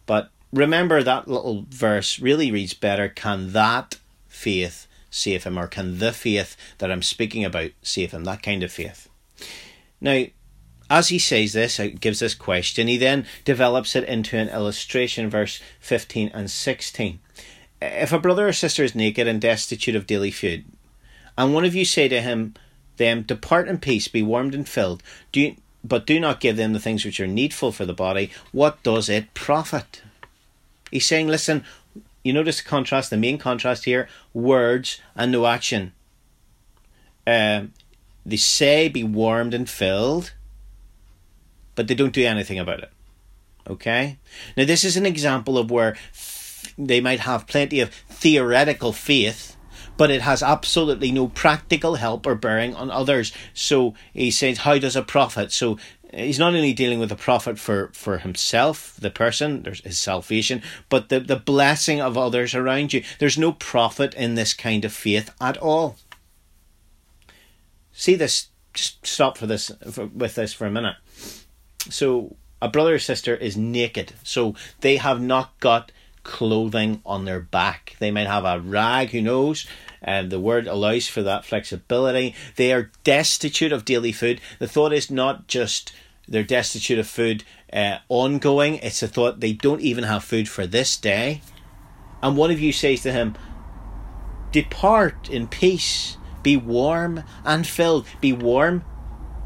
But 0.05 0.29
remember 0.51 1.03
that 1.03 1.27
little 1.27 1.65
verse 1.69 2.19
really 2.19 2.51
reads 2.51 2.73
better 2.73 3.09
can 3.09 3.53
that 3.53 3.97
faith 4.27 4.87
save 5.09 5.43
him, 5.43 5.59
or 5.59 5.67
can 5.67 5.99
the 5.99 6.11
faith 6.11 6.57
that 6.79 6.91
I'm 6.91 7.03
speaking 7.03 7.45
about 7.45 7.71
save 7.81 8.11
him? 8.11 8.23
That 8.23 8.41
kind 8.41 8.63
of 8.63 8.71
faith. 8.71 9.09
Now, 10.01 10.25
as 10.89 11.09
he 11.09 11.19
says 11.19 11.53
this, 11.53 11.79
gives 11.99 12.19
this 12.19 12.35
question, 12.35 12.87
he 12.87 12.97
then 12.97 13.25
develops 13.45 13.95
it 13.95 14.03
into 14.05 14.37
an 14.37 14.49
illustration, 14.49 15.29
verse 15.29 15.61
15 15.79 16.31
and 16.33 16.49
16. 16.49 17.19
If 17.81 18.13
a 18.13 18.19
brother 18.19 18.47
or 18.47 18.53
sister 18.53 18.83
is 18.83 18.95
naked 18.95 19.27
and 19.27 19.41
destitute 19.41 19.95
of 19.95 20.07
daily 20.07 20.31
food, 20.31 20.65
and 21.37 21.53
one 21.53 21.65
of 21.65 21.75
you 21.75 21.85
say 21.85 22.07
to 22.07 22.21
him, 22.21 22.53
them, 22.97 23.23
Depart 23.23 23.67
in 23.67 23.79
peace, 23.79 24.08
be 24.08 24.21
warmed 24.21 24.56
and 24.56 24.67
filled, 24.67 25.03
do 25.32 25.41
you, 25.41 25.56
but 25.84 26.06
do 26.06 26.19
not 26.19 26.39
give 26.39 26.58
them 26.58 26.73
the 26.73 26.79
things 26.79 27.03
which 27.03 27.19
are 27.19 27.27
needful 27.27 27.71
for 27.71 27.86
the 27.86 27.93
body, 27.93 28.32
what 28.51 28.82
does 28.84 29.10
it 29.10 29.34
profit? 29.34 30.01
He's 30.91 31.06
saying, 31.06 31.27
listen, 31.27 31.63
you 32.23 32.32
notice 32.32 32.62
the 32.62 32.69
contrast, 32.69 33.10
the 33.10 33.17
main 33.17 33.38
contrast 33.38 33.86
here 33.86 34.08
words 34.34 35.01
and 35.15 35.32
no 35.32 35.45
action. 35.45 35.93
Uh, 37.27 37.63
they 38.25 38.38
say 38.38 38.88
be 38.88 39.03
warmed 39.03 39.53
and 39.53 39.69
filled, 39.69 40.34
but 41.75 41.88
they 41.88 41.95
don't 41.95 42.13
do 42.13 42.25
anything 42.25 42.60
about 42.60 42.79
it. 42.79 42.91
Okay? 43.67 44.17
Now, 44.56 44.65
this 44.65 44.84
is 44.84 44.95
an 44.95 45.06
example 45.06 45.58
of 45.58 45.71
where 45.71 45.95
f- 46.13 46.73
they 46.77 47.01
might 47.01 47.21
have 47.21 47.47
plenty 47.47 47.79
of 47.79 47.89
theoretical 48.10 48.93
faith 48.93 49.52
but 49.97 50.12
it 50.12 50.21
has 50.21 50.41
absolutely 50.41 51.12
no 51.12 51.27
practical 51.27 51.95
help 51.95 52.25
or 52.25 52.36
bearing 52.36 52.75
on 52.75 52.89
others. 52.89 53.32
So 53.53 53.93
he 54.13 54.32
says, 54.32 54.60
How 54.60 54.77
does 54.77 54.95
a 54.95 55.01
profit? 55.01 55.51
So 55.51 55.77
eh, 56.12 56.25
he's 56.25 56.39
not 56.39 56.56
only 56.56 56.73
dealing 56.73 56.99
with 56.99 57.12
a 57.12 57.17
profit 57.17 57.60
for, 57.60 57.91
for 57.93 58.19
himself, 58.19 58.95
the 58.99 59.12
person, 59.12 59.63
there's 59.63 59.84
his 59.84 59.99
salvation, 59.99 60.62
but 60.89 61.10
the, 61.10 61.19
the 61.19 61.36
blessing 61.36 62.01
of 62.01 62.17
others 62.17 62.56
around 62.56 62.93
you. 62.93 63.03
There's 63.19 63.38
no 63.38 63.51
profit 63.51 64.13
in 64.15 64.36
this 64.36 64.53
kind 64.53 64.86
of 64.86 64.93
faith 64.93 65.32
at 65.39 65.58
all. 65.58 65.97
See 67.91 68.15
this, 68.15 68.47
just 68.73 69.06
stop 69.06 69.38
for 69.38 69.45
this 69.45 69.71
for, 69.91 70.08
with 70.08 70.36
this 70.36 70.53
for 70.53 70.65
a 70.65 70.71
minute. 70.71 70.95
So 71.89 72.36
a 72.62 72.69
brother 72.69 72.95
or 72.95 72.99
sister 72.99 73.36
is 73.36 73.56
naked, 73.56 74.13
so 74.23 74.56
they 74.82 74.97
have 74.97 75.21
not 75.21 75.60
got 75.60 75.91
clothing 76.23 77.01
on 77.05 77.25
their 77.25 77.39
back. 77.39 77.95
They 77.99 78.12
might 78.12 78.27
have 78.27 78.45
a 78.45 78.59
rag, 78.59 79.09
who 79.09 79.21
knows, 79.21 79.65
and 80.01 80.31
the 80.31 80.39
word 80.39 80.67
allows 80.67 81.07
for 81.07 81.21
that 81.23 81.45
flexibility. 81.45 82.36
They 82.55 82.73
are 82.73 82.91
destitute 83.03 83.71
of 83.71 83.86
daily 83.86 84.12
food. 84.12 84.41
The 84.59 84.67
thought 84.67 84.93
is 84.93 85.12
not 85.12 85.47
just 85.47 85.93
they're 86.27 86.43
destitute 86.43 86.99
of 86.99 87.07
food 87.07 87.43
uh, 87.71 87.97
ongoing, 88.07 88.75
it's 88.75 89.03
a 89.03 89.07
thought 89.07 89.39
they 89.39 89.53
don't 89.53 89.81
even 89.81 90.05
have 90.05 90.23
food 90.23 90.47
for 90.47 90.65
this 90.65 90.95
day. 90.95 91.41
And 92.21 92.38
one 92.38 92.51
of 92.51 92.59
you 92.59 92.71
says 92.71 93.01
to 93.01 93.12
him, 93.12 93.36
Depart 94.51 95.29
in 95.29 95.47
peace, 95.47 96.17
be 96.43 96.55
warm 96.55 97.23
and 97.43 97.65
filled. 97.65 98.05
Be 98.21 98.31
warm, 98.31 98.86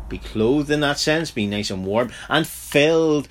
be 0.10 0.18
clothed 0.18 0.70
in 0.70 0.82
that 0.82 1.00
sense, 1.00 1.32
be 1.32 1.48
nice 1.48 1.72
and 1.72 1.86
warm, 1.86 2.12
and 2.30 2.46
filled 2.46 3.28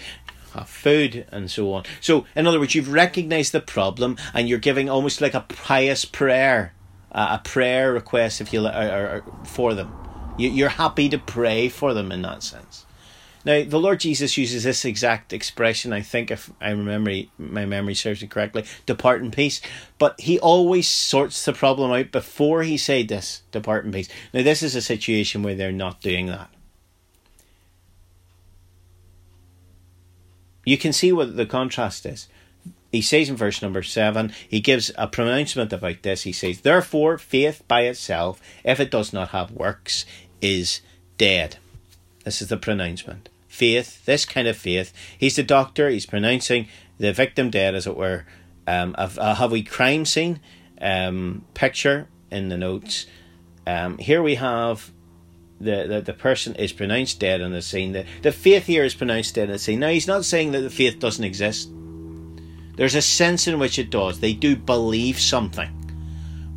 food 0.64 1.26
and 1.30 1.50
so 1.50 1.72
on. 1.72 1.84
So, 2.00 2.26
in 2.34 2.46
other 2.46 2.58
words, 2.58 2.74
you've 2.74 2.92
recognized 2.92 3.52
the 3.52 3.60
problem 3.60 4.16
and 4.34 4.48
you're 4.48 4.58
giving 4.58 4.88
almost 4.88 5.20
like 5.20 5.34
a 5.34 5.40
pious 5.40 6.04
prayer, 6.04 6.74
uh, 7.12 7.38
a 7.40 7.48
prayer 7.48 7.92
request, 7.92 8.40
if 8.40 8.52
you 8.52 8.60
like, 8.60 9.22
for 9.46 9.74
them. 9.74 9.92
You, 10.38 10.66
are 10.66 10.70
happy 10.70 11.08
to 11.08 11.18
pray 11.18 11.68
for 11.68 11.94
them 11.94 12.12
in 12.12 12.22
that 12.22 12.42
sense. 12.42 12.84
Now, 13.46 13.62
the 13.62 13.78
Lord 13.78 14.00
Jesus 14.00 14.36
uses 14.36 14.64
this 14.64 14.84
exact 14.84 15.32
expression, 15.32 15.92
I 15.92 16.00
think, 16.00 16.32
if 16.32 16.50
I 16.60 16.70
remember 16.70 17.12
my 17.38 17.64
memory 17.64 17.94
serves 17.94 18.20
me 18.20 18.26
correctly, 18.26 18.64
depart 18.86 19.22
in 19.22 19.30
peace. 19.30 19.60
But 19.98 20.20
he 20.20 20.40
always 20.40 20.88
sorts 20.88 21.44
the 21.44 21.52
problem 21.52 21.92
out 21.92 22.10
before 22.10 22.64
he 22.64 22.76
said 22.76 23.06
this, 23.06 23.42
depart 23.52 23.84
in 23.84 23.92
peace. 23.92 24.08
Now, 24.34 24.42
this 24.42 24.64
is 24.64 24.74
a 24.74 24.82
situation 24.82 25.44
where 25.44 25.54
they're 25.54 25.70
not 25.70 26.00
doing 26.00 26.26
that. 26.26 26.50
You 30.66 30.76
can 30.76 30.92
see 30.92 31.12
what 31.12 31.36
the 31.36 31.46
contrast 31.46 32.04
is. 32.04 32.28
He 32.92 33.00
says 33.00 33.28
in 33.30 33.36
verse 33.36 33.62
number 33.62 33.82
7, 33.82 34.32
he 34.48 34.60
gives 34.60 34.90
a 34.98 35.06
pronouncement 35.06 35.72
about 35.72 36.02
this. 36.02 36.22
He 36.22 36.32
says, 36.32 36.60
Therefore, 36.60 37.16
faith 37.16 37.62
by 37.68 37.82
itself, 37.82 38.40
if 38.64 38.80
it 38.80 38.90
does 38.90 39.12
not 39.12 39.30
have 39.30 39.50
works, 39.50 40.04
is 40.40 40.80
dead. 41.16 41.56
This 42.24 42.42
is 42.42 42.48
the 42.48 42.56
pronouncement 42.58 43.28
faith, 43.56 44.04
this 44.04 44.26
kind 44.26 44.46
of 44.46 44.56
faith. 44.56 44.92
He's 45.16 45.36
the 45.36 45.42
doctor, 45.42 45.88
he's 45.88 46.04
pronouncing 46.04 46.68
the 46.98 47.12
victim 47.12 47.48
dead, 47.48 47.74
as 47.74 47.86
it 47.86 47.96
were. 47.96 48.26
Um, 48.66 48.94
a, 48.98 49.10
a 49.18 49.48
we 49.48 49.62
crime 49.62 50.04
scene 50.04 50.40
um, 50.80 51.44
picture 51.54 52.08
in 52.30 52.48
the 52.48 52.58
notes. 52.58 53.06
Um, 53.66 53.96
here 53.98 54.22
we 54.22 54.34
have 54.34 54.90
the, 55.60 55.86
the, 55.88 56.00
the 56.00 56.12
person 56.12 56.54
is 56.56 56.72
pronounced 56.72 57.20
dead 57.20 57.40
on 57.40 57.52
the 57.52 57.62
scene. 57.62 57.92
The, 57.92 58.04
the 58.22 58.32
faith 58.32 58.66
here 58.66 58.84
is 58.84 58.94
pronounced 58.94 59.34
dead 59.34 59.48
on 59.48 59.54
the 59.54 59.58
scene. 59.58 59.80
Now, 59.80 59.88
he's 59.88 60.06
not 60.06 60.24
saying 60.24 60.52
that 60.52 60.60
the 60.60 60.70
faith 60.70 60.98
doesn't 60.98 61.24
exist. 61.24 61.70
There's 62.76 62.94
a 62.94 63.02
sense 63.02 63.46
in 63.46 63.58
which 63.58 63.78
it 63.78 63.90
does. 63.90 64.20
They 64.20 64.34
do 64.34 64.54
believe 64.54 65.18
something. 65.18 65.70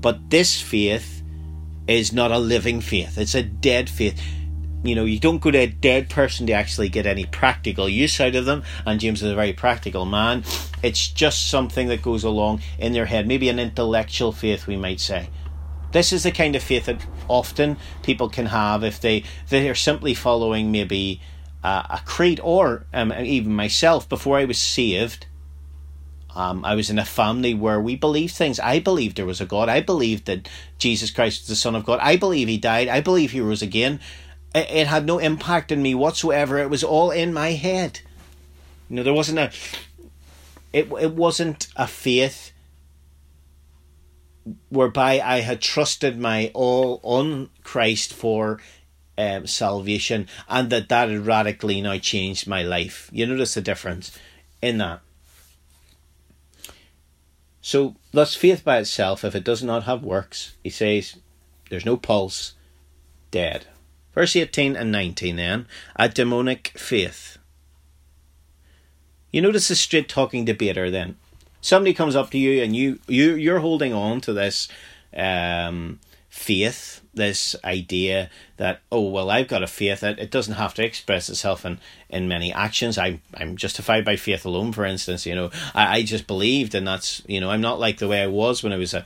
But 0.01 0.29
this 0.29 0.62
faith 0.62 1.23
is 1.88 2.13
not 2.13 2.31
a 2.31 2.38
living 2.38 2.81
faith, 2.81 3.17
it's 3.17 3.35
a 3.35 3.41
dead 3.41 3.89
faith 3.89 4.21
you 4.83 4.95
know, 4.95 5.03
you 5.03 5.19
don't 5.19 5.39
go 5.39 5.51
to 5.51 5.57
a 5.57 5.67
dead 5.67 6.09
person 6.09 6.47
to 6.47 6.53
actually 6.53 6.89
get 6.89 7.05
any 7.05 7.25
practical 7.25 7.89
use 7.89 8.19
out 8.21 8.35
of 8.35 8.45
them. 8.45 8.63
And 8.85 8.99
James 8.99 9.21
is 9.21 9.31
a 9.31 9.35
very 9.35 9.53
practical 9.53 10.05
man. 10.05 10.43
It's 10.81 11.09
just 11.09 11.49
something 11.49 11.89
that 11.89 12.01
goes 12.01 12.23
along 12.23 12.62
in 12.77 12.93
their 12.93 13.05
head, 13.05 13.27
maybe 13.27 13.49
an 13.49 13.59
intellectual 13.59 14.31
faith, 14.31 14.67
we 14.67 14.77
might 14.77 15.01
say. 15.01 15.29
This 15.91 16.13
is 16.13 16.23
the 16.23 16.32
kind 16.32 16.56
of 16.56 16.63
faith 16.63 16.86
that 16.86 17.06
often 17.28 17.78
people 18.04 18.30
can 18.30 18.47
have 18.47 18.84
if 18.84 18.99
they 19.02 19.23
they 19.49 19.69
are 19.69 19.75
simply 19.75 20.13
following 20.13 20.71
maybe 20.71 21.21
uh, 21.63 21.84
a 21.89 22.02
creed, 22.06 22.39
or 22.43 22.86
um, 22.93 23.12
even 23.13 23.54
myself 23.54 24.08
before 24.08 24.38
I 24.38 24.45
was 24.45 24.58
saved. 24.58 25.25
Um, 26.36 26.63
I 26.63 26.75
was 26.75 26.91
in 26.91 26.99
a 26.99 27.06
family 27.06 27.56
where 27.56 27.82
we 27.82 27.95
believed 27.95 28.36
things. 28.36 28.60
I 28.60 28.80
believed 28.80 29.17
there 29.17 29.25
was 29.25 29.41
a 29.41 29.45
God. 29.45 29.67
I 29.67 29.82
believed 29.82 30.25
that 30.28 30.47
Jesus 30.78 31.10
Christ 31.10 31.41
was 31.41 31.47
the 31.47 31.56
Son 31.56 31.75
of 31.75 31.86
God. 31.86 31.99
I 32.02 32.17
believe 32.17 32.47
He 32.47 32.58
died. 32.58 32.88
I 32.88 33.02
believe 33.02 33.32
He 33.32 33.41
rose 33.41 33.63
again 33.63 33.99
it 34.56 34.88
had 34.88 35.06
no 35.06 35.19
impact 35.19 35.71
on 35.71 35.82
me 35.82 35.93
whatsoever. 35.93 36.58
It 36.58 36.69
was 36.69 36.84
all 36.84 37.12
in 37.12 37.34
my 37.34 37.52
head. 37.52 38.02
You 38.89 38.97
know, 38.97 39.04
there 39.04 39.13
wasn't 39.13 39.39
a 39.39 39.52
it 40.73 40.91
it 40.99 41.13
wasn't 41.13 41.67
a 41.75 41.88
faith 41.88 42.52
whereby 44.69 45.19
I 45.19 45.39
had 45.41 45.62
trusted 45.62 46.19
my 46.19 46.51
all 46.53 46.99
on 47.03 47.49
Christ 47.63 48.13
for 48.13 48.59
um, 49.17 49.47
salvation, 49.47 50.27
and 50.47 50.69
that 50.69 50.89
that 50.89 51.09
had 51.09 51.25
radically 51.25 51.81
now 51.81 51.97
changed 51.97 52.47
my 52.47 52.63
life. 52.63 53.09
You 53.12 53.25
notice 53.25 53.53
the 53.53 53.62
difference 53.62 54.17
in 54.62 54.77
that. 54.77 55.01
So, 57.62 57.95
thus, 58.12 58.35
faith 58.35 58.63
by 58.63 58.77
itself, 58.79 59.25
if 59.25 59.35
it 59.35 59.43
does 59.43 59.62
not 59.62 59.83
have 59.83 60.03
works, 60.03 60.55
he 60.63 60.69
says, 60.69 61.17
there's 61.69 61.85
no 61.85 61.97
pulse, 61.97 62.53
dead. 63.31 63.67
Verse 64.13 64.35
18 64.35 64.75
and 64.75 64.91
19 64.91 65.35
then, 65.35 65.67
a 65.95 66.09
demonic 66.09 66.69
faith. 66.75 67.38
You 69.31 69.41
notice 69.41 69.67
the 69.67 69.75
straight 69.75 70.09
talking 70.09 70.45
debater 70.45 70.89
then. 70.89 71.17
Somebody 71.62 71.93
comes 71.93 72.15
up 72.15 72.30
to 72.32 72.38
you 72.38 72.63
and 72.63 72.76
you, 72.76 73.00
you 73.08 73.36
you're 73.36 73.60
holding 73.60 73.93
on 73.93 74.22
to 74.22 74.34
this 74.34 74.67
um, 75.15 76.00
faith, 76.30 77.02
this 77.13 77.56
idea 77.63 78.30
that, 78.58 78.82
oh 78.91 79.10
well 79.10 79.30
I've 79.30 79.48
got 79.48 79.63
a 79.63 79.67
faith 79.67 80.00
that 80.00 80.19
it 80.19 80.32
doesn't 80.32 80.54
have 80.56 80.74
to 80.76 80.86
express 80.86 81.30
itself 81.30 81.65
in, 81.65 81.80
in 82.10 82.28
many 82.28 82.54
actions. 82.54 82.98
I 82.98 83.19
I'm 83.34 83.58
justified 83.58 84.06
by 84.06 84.15
faith 84.15 84.45
alone, 84.45 84.72
for 84.72 84.86
instance, 84.86 85.26
you 85.26 85.36
know. 85.36 85.52
I, 85.76 85.98
I 85.98 86.04
just 86.04 86.28
believed 86.28 86.76
and 86.76 86.88
that's 86.88 87.22
you 87.28 87.41
know, 87.41 87.50
I'm 87.50 87.62
not 87.62 87.80
like 87.80 87.98
the 87.98 88.08
way 88.08 88.22
I 88.22 88.28
was 88.28 88.63
when 88.63 88.74
I 88.74 88.78
was 88.78 88.93
a 88.93 89.06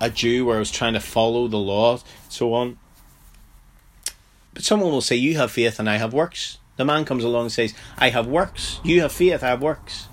a 0.00 0.10
Jew 0.10 0.46
where 0.46 0.56
I 0.56 0.60
was 0.60 0.70
trying 0.70 0.94
to 0.94 1.00
follow 1.00 1.46
the 1.46 1.58
law, 1.58 2.00
so 2.28 2.54
on. 2.54 2.78
But 4.54 4.64
someone 4.64 4.90
will 4.90 5.00
say, 5.00 5.16
You 5.16 5.36
have 5.36 5.52
faith 5.52 5.78
and 5.78 5.88
I 5.88 5.96
have 5.96 6.12
works. 6.12 6.58
The 6.76 6.84
man 6.84 7.04
comes 7.04 7.22
along 7.22 7.42
and 7.42 7.52
says, 7.52 7.74
I 7.98 8.08
have 8.10 8.26
works. 8.26 8.80
You 8.82 9.02
have 9.02 9.12
faith, 9.12 9.42
I 9.42 9.48
have 9.48 9.62
works. 9.62 10.08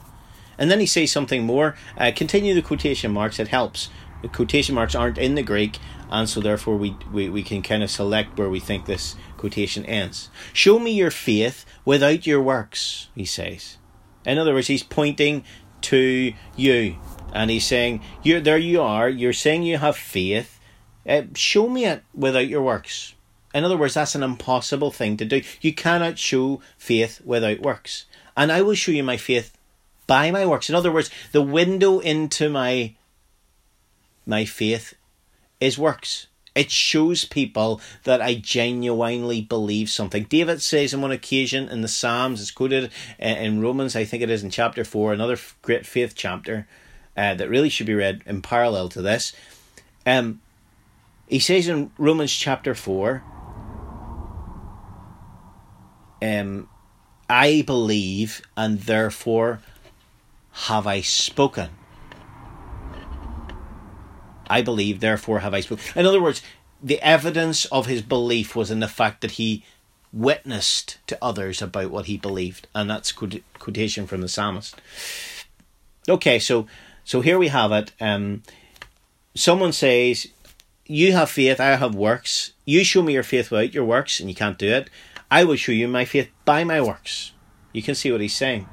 And 0.57 0.71
then 0.71 0.79
he 0.79 0.85
says 0.85 1.11
something 1.11 1.43
more. 1.43 1.75
Uh, 1.97 2.11
continue 2.15 2.53
the 2.53 2.61
quotation 2.61 3.11
marks, 3.11 3.39
it 3.39 3.49
helps. 3.49 3.89
The 4.21 4.27
quotation 4.27 4.73
marks 4.73 4.95
aren't 4.95 5.19
in 5.19 5.35
the 5.35 5.43
Greek, 5.43 5.77
and 6.09 6.27
so 6.27 6.41
therefore 6.41 6.77
we, 6.77 6.95
we, 7.11 7.29
we 7.29 7.43
can 7.43 7.61
kind 7.61 7.83
of 7.83 7.91
select 7.91 8.37
where 8.37 8.49
we 8.49 8.59
think 8.59 8.85
this 8.85 9.15
quotation 9.37 9.85
ends. 9.85 10.29
Show 10.53 10.79
me 10.79 10.91
your 10.91 11.11
faith 11.11 11.65
without 11.85 12.25
your 12.25 12.41
works, 12.41 13.09
he 13.13 13.25
says. 13.25 13.77
In 14.25 14.37
other 14.37 14.53
words, 14.53 14.67
he's 14.67 14.83
pointing 14.83 15.43
to 15.81 16.33
you. 16.55 16.95
And 17.33 17.51
he's 17.51 17.65
saying, 17.65 18.01
you 18.23 18.39
there 18.39 18.57
you 18.57 18.81
are, 18.81 19.07
you're 19.07 19.33
saying 19.33 19.63
you 19.63 19.77
have 19.77 19.95
faith. 19.95 20.59
Uh, 21.07 21.23
show 21.35 21.69
me 21.69 21.85
it 21.85 22.03
without 22.13 22.47
your 22.47 22.61
works. 22.61 23.13
In 23.53 23.63
other 23.63 23.77
words, 23.77 23.93
that's 23.93 24.15
an 24.15 24.23
impossible 24.23 24.91
thing 24.91 25.17
to 25.17 25.25
do. 25.25 25.41
You 25.61 25.73
cannot 25.73 26.19
show 26.19 26.61
faith 26.77 27.21
without 27.23 27.59
works. 27.59 28.05
And 28.35 28.51
I 28.51 28.61
will 28.61 28.75
show 28.75 28.91
you 28.91 29.03
my 29.03 29.17
faith 29.17 29.56
by 30.07 30.31
my 30.31 30.45
works. 30.45 30.69
In 30.69 30.75
other 30.75 30.91
words, 30.91 31.09
the 31.31 31.41
window 31.41 31.99
into 31.99 32.49
my 32.49 32.95
my 34.25 34.45
faith 34.45 34.93
is 35.59 35.77
works. 35.77 36.27
It 36.55 36.71
shows 36.71 37.23
people 37.23 37.79
that 38.03 38.19
I 38.19 38.33
genuinely 38.33 39.41
believe 39.41 39.91
something. 39.91 40.23
David 40.23 40.61
says 40.61 40.91
on 40.91 41.01
one 41.01 41.11
occasion 41.11 41.69
in 41.69 41.81
the 41.81 41.87
Psalms, 41.87 42.41
it's 42.41 42.49
quoted 42.49 42.91
in 43.19 43.61
Romans, 43.61 43.95
I 43.95 44.05
think 44.05 44.23
it 44.23 44.31
is 44.31 44.43
in 44.43 44.49
chapter 44.49 44.83
4, 44.83 45.13
another 45.13 45.37
great 45.61 45.85
faith 45.85 46.13
chapter 46.15 46.67
uh, 47.15 47.35
that 47.35 47.47
really 47.47 47.69
should 47.69 47.85
be 47.85 47.93
read 47.93 48.23
in 48.25 48.41
parallel 48.41 48.89
to 48.89 49.03
this. 49.03 49.33
Um, 50.05 50.41
he 51.27 51.37
says 51.37 51.67
in 51.67 51.91
Romans 51.99 52.33
chapter 52.33 52.73
4, 52.73 53.23
um, 56.23 56.67
I 57.29 57.61
believe, 57.67 58.41
and 58.55 58.79
therefore 58.79 59.61
have 60.65 60.87
I 60.87 61.01
spoken. 61.01 61.69
I 64.49 64.61
believe, 64.63 64.99
therefore 64.99 65.39
have 65.39 65.53
I 65.53 65.61
spoken. 65.61 65.85
In 65.95 66.05
other 66.05 66.21
words, 66.21 66.41
the 66.81 66.99
evidence 67.01 67.65
of 67.65 67.85
his 67.85 68.01
belief 68.01 68.55
was 68.55 68.71
in 68.71 68.79
the 68.79 68.87
fact 68.87 69.21
that 69.21 69.31
he 69.31 69.63
witnessed 70.11 70.97
to 71.07 71.17
others 71.21 71.61
about 71.61 71.91
what 71.91 72.05
he 72.05 72.17
believed, 72.17 72.67
and 72.73 72.89
that's 72.89 73.11
quotation 73.11 74.07
from 74.07 74.21
the 74.21 74.27
psalmist. 74.27 74.75
Okay, 76.09 76.39
so 76.39 76.65
so 77.03 77.21
here 77.21 77.37
we 77.37 77.49
have 77.49 77.71
it. 77.71 77.91
Um, 78.01 78.41
someone 79.35 79.73
says, 79.73 80.27
"You 80.87 81.13
have 81.13 81.29
faith, 81.29 81.59
I 81.59 81.75
have 81.75 81.93
works. 81.93 82.53
You 82.65 82.83
show 82.83 83.03
me 83.03 83.13
your 83.13 83.23
faith 83.23 83.51
without 83.51 83.73
your 83.75 83.85
works, 83.85 84.19
and 84.19 84.27
you 84.27 84.35
can't 84.35 84.57
do 84.57 84.69
it. 84.69 84.89
I 85.29 85.43
will 85.43 85.55
show 85.55 85.73
you 85.73 85.87
my 85.87 86.05
faith 86.05 86.29
by 86.45 86.63
my 86.63 86.81
works. 86.81 87.33
You 87.73 87.83
can 87.83 87.95
see 87.95 88.11
what 88.11 88.21
he's 88.21 88.35
saying. 88.35 88.67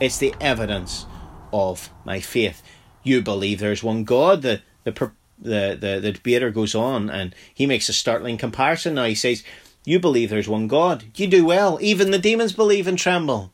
It's 0.00 0.18
the 0.18 0.34
evidence 0.40 1.06
of 1.52 1.90
my 2.04 2.20
faith. 2.20 2.62
You 3.02 3.22
believe 3.22 3.58
there's 3.58 3.82
one 3.82 4.04
God. 4.04 4.42
The 4.42 4.62
the 4.84 4.92
the 5.38 5.78
the, 5.80 6.00
the 6.00 6.12
debater 6.12 6.50
goes 6.50 6.74
on 6.74 7.08
and 7.10 7.34
he 7.52 7.66
makes 7.66 7.88
a 7.88 7.92
startling 7.92 8.38
comparison. 8.38 8.94
Now 8.94 9.04
he 9.04 9.14
says, 9.14 9.44
"You 9.84 10.00
believe 10.00 10.30
there's 10.30 10.48
one 10.48 10.66
God. 10.66 11.04
You 11.16 11.26
do 11.26 11.44
well. 11.44 11.78
Even 11.80 12.10
the 12.10 12.18
demons 12.18 12.52
believe 12.52 12.86
and 12.86 12.98
tremble." 12.98 13.52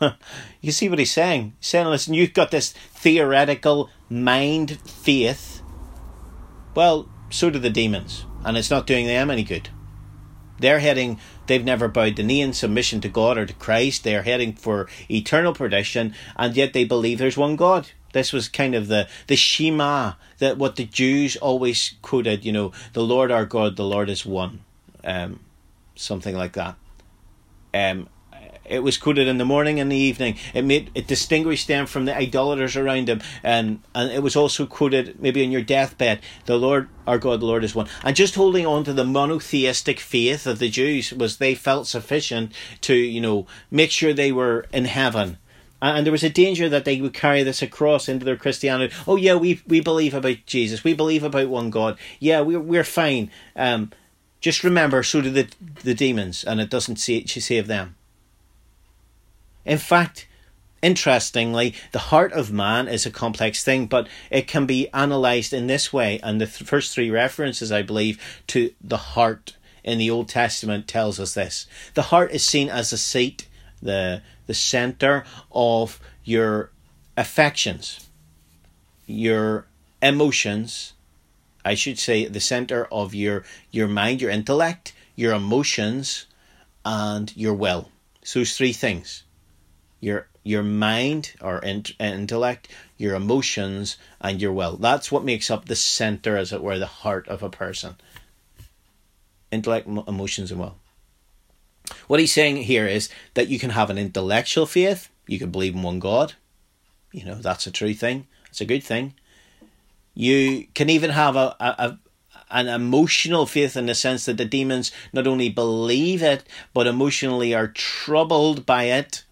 you 0.60 0.72
see 0.72 0.88
what 0.88 0.98
he's 0.98 1.12
saying? 1.12 1.54
He's 1.58 1.68
saying, 1.68 1.86
"Listen, 1.86 2.14
you've 2.14 2.34
got 2.34 2.50
this 2.50 2.72
theoretical 2.72 3.88
mind 4.08 4.78
faith 4.82 5.62
Well, 6.74 7.08
so 7.30 7.50
do 7.50 7.58
the 7.58 7.70
demons, 7.70 8.26
and 8.44 8.56
it's 8.56 8.70
not 8.70 8.86
doing 8.86 9.06
them 9.06 9.30
any 9.30 9.42
good. 9.44 9.70
They're 10.58 10.78
heading, 10.78 11.18
they've 11.46 11.64
never 11.64 11.88
bowed 11.88 12.16
the 12.16 12.22
knee 12.22 12.40
in 12.40 12.52
submission 12.52 13.00
to 13.02 13.08
God 13.08 13.38
or 13.38 13.46
to 13.46 13.54
Christ. 13.54 14.04
They're 14.04 14.22
heading 14.22 14.52
for 14.54 14.88
eternal 15.10 15.54
perdition, 15.54 16.14
and 16.36 16.56
yet 16.56 16.72
they 16.72 16.84
believe 16.84 17.18
there's 17.18 17.36
one 17.36 17.56
God. 17.56 17.90
This 18.12 18.32
was 18.32 18.48
kind 18.48 18.74
of 18.74 18.88
the, 18.88 19.08
the 19.26 19.36
Shema, 19.36 20.14
that 20.38 20.58
what 20.58 20.76
the 20.76 20.84
Jews 20.84 21.36
always 21.36 21.94
quoted, 22.02 22.44
you 22.44 22.52
know, 22.52 22.72
the 22.92 23.02
Lord 23.02 23.30
our 23.30 23.46
God, 23.46 23.76
the 23.76 23.84
Lord 23.84 24.10
is 24.10 24.26
one. 24.26 24.60
Um, 25.02 25.40
something 25.94 26.36
like 26.36 26.52
that. 26.52 26.76
Um, 27.74 28.08
it 28.72 28.82
was 28.82 28.96
quoted 28.96 29.28
in 29.28 29.38
the 29.38 29.44
morning 29.44 29.78
and 29.78 29.92
the 29.92 29.96
evening. 29.96 30.36
It 30.54 30.64
made 30.64 30.90
it 30.94 31.06
distinguished 31.06 31.68
them 31.68 31.86
from 31.86 32.06
the 32.06 32.16
idolaters 32.16 32.76
around 32.76 33.08
them, 33.08 33.20
and 33.42 33.80
and 33.94 34.10
it 34.10 34.22
was 34.22 34.34
also 34.34 34.66
quoted 34.66 35.20
maybe 35.20 35.44
on 35.44 35.50
your 35.50 35.62
deathbed. 35.62 36.20
The 36.46 36.58
Lord, 36.58 36.88
our 37.06 37.18
God, 37.18 37.40
the 37.40 37.46
Lord 37.46 37.64
is 37.64 37.74
one. 37.74 37.88
And 38.02 38.16
just 38.16 38.34
holding 38.34 38.66
on 38.66 38.84
to 38.84 38.92
the 38.92 39.04
monotheistic 39.04 40.00
faith 40.00 40.46
of 40.46 40.58
the 40.58 40.70
Jews 40.70 41.12
was 41.12 41.36
they 41.36 41.54
felt 41.54 41.86
sufficient 41.86 42.52
to 42.82 42.94
you 42.94 43.20
know 43.20 43.46
make 43.70 43.90
sure 43.90 44.12
they 44.12 44.32
were 44.32 44.66
in 44.72 44.86
heaven. 44.86 45.38
And 45.82 46.06
there 46.06 46.12
was 46.12 46.22
a 46.22 46.30
danger 46.30 46.68
that 46.68 46.84
they 46.84 47.00
would 47.00 47.12
carry 47.12 47.42
this 47.42 47.60
across 47.60 48.08
into 48.08 48.24
their 48.24 48.36
Christianity. 48.36 48.94
Oh 49.06 49.16
yeah, 49.16 49.34
we 49.34 49.60
we 49.66 49.80
believe 49.80 50.14
about 50.14 50.46
Jesus. 50.46 50.84
We 50.84 50.94
believe 50.94 51.24
about 51.24 51.48
one 51.48 51.70
God. 51.70 51.98
Yeah, 52.20 52.40
we're 52.40 52.60
we're 52.60 52.84
fine. 52.84 53.30
Um, 53.56 53.90
just 54.40 54.64
remember, 54.64 55.02
so 55.02 55.20
do 55.20 55.30
the 55.30 55.48
the 55.82 55.94
demons, 55.94 56.44
and 56.44 56.60
it 56.60 56.70
doesn't 56.70 56.96
save 56.96 57.66
them. 57.66 57.96
In 59.64 59.78
fact, 59.78 60.26
interestingly, 60.82 61.74
the 61.92 61.98
heart 62.10 62.32
of 62.32 62.52
man 62.52 62.88
is 62.88 63.06
a 63.06 63.10
complex 63.10 63.62
thing, 63.62 63.86
but 63.86 64.08
it 64.30 64.48
can 64.48 64.66
be 64.66 64.88
analysed 64.92 65.52
in 65.52 65.68
this 65.68 65.92
way. 65.92 66.18
And 66.22 66.40
the 66.40 66.46
th- 66.46 66.68
first 66.68 66.92
three 66.92 67.10
references, 67.10 67.70
I 67.70 67.82
believe, 67.82 68.20
to 68.48 68.72
the 68.82 68.96
heart 68.96 69.56
in 69.84 69.98
the 69.98 70.10
Old 70.10 70.28
Testament 70.28 70.88
tells 70.88 71.18
us 71.20 71.34
this. 71.34 71.66
The 71.94 72.02
heart 72.02 72.32
is 72.32 72.44
seen 72.44 72.68
as 72.68 72.90
the 72.90 72.98
seat, 72.98 73.48
the 73.80 74.22
the 74.46 74.54
centre 74.54 75.24
of 75.52 76.00
your 76.24 76.70
affections, 77.16 78.08
your 79.06 79.66
emotions, 80.02 80.94
I 81.64 81.74
should 81.74 81.98
say 81.98 82.26
the 82.26 82.40
centre 82.40 82.86
of 82.90 83.14
your 83.14 83.44
your 83.70 83.88
mind, 83.88 84.20
your 84.20 84.30
intellect, 84.30 84.92
your 85.14 85.32
emotions, 85.32 86.26
and 86.84 87.34
your 87.36 87.54
will. 87.54 87.90
So 88.24 88.40
those 88.40 88.56
three 88.56 88.72
things 88.72 89.24
your 90.02 90.26
your 90.42 90.64
mind 90.64 91.32
or 91.40 91.62
intellect, 91.62 92.68
your 92.98 93.14
emotions, 93.14 93.96
and 94.20 94.42
your 94.42 94.52
will. 94.52 94.76
That's 94.76 95.12
what 95.12 95.24
makes 95.24 95.50
up 95.50 95.66
the 95.66 95.76
center, 95.76 96.36
as 96.36 96.52
it 96.52 96.62
were, 96.62 96.78
the 96.80 96.86
heart 96.86 97.28
of 97.28 97.42
a 97.42 97.48
person. 97.48 97.94
Intellect, 99.52 99.86
emotions, 99.86 100.50
and 100.50 100.58
will. 100.58 100.76
What 102.08 102.18
he's 102.18 102.32
saying 102.32 102.56
here 102.56 102.88
is 102.88 103.08
that 103.34 103.48
you 103.48 103.60
can 103.60 103.70
have 103.70 103.88
an 103.88 103.98
intellectual 103.98 104.66
faith, 104.66 105.08
you 105.28 105.38
can 105.38 105.50
believe 105.50 105.74
in 105.74 105.82
one 105.82 106.00
God. 106.00 106.34
You 107.12 107.24
know, 107.24 107.36
that's 107.36 107.68
a 107.68 107.70
true 107.70 107.94
thing, 107.94 108.26
it's 108.50 108.60
a 108.60 108.66
good 108.66 108.82
thing. 108.82 109.14
You 110.14 110.66
can 110.74 110.90
even 110.90 111.10
have 111.10 111.36
a, 111.36 111.54
a, 111.60 111.74
a 111.78 111.98
an 112.50 112.68
emotional 112.68 113.46
faith 113.46 113.76
in 113.76 113.86
the 113.86 113.94
sense 113.94 114.26
that 114.26 114.36
the 114.36 114.44
demons 114.44 114.92
not 115.12 115.26
only 115.26 115.48
believe 115.48 116.22
it, 116.22 116.44
but 116.74 116.86
emotionally 116.86 117.54
are 117.54 117.68
troubled 117.68 118.66
by 118.66 118.84
it 118.84 119.24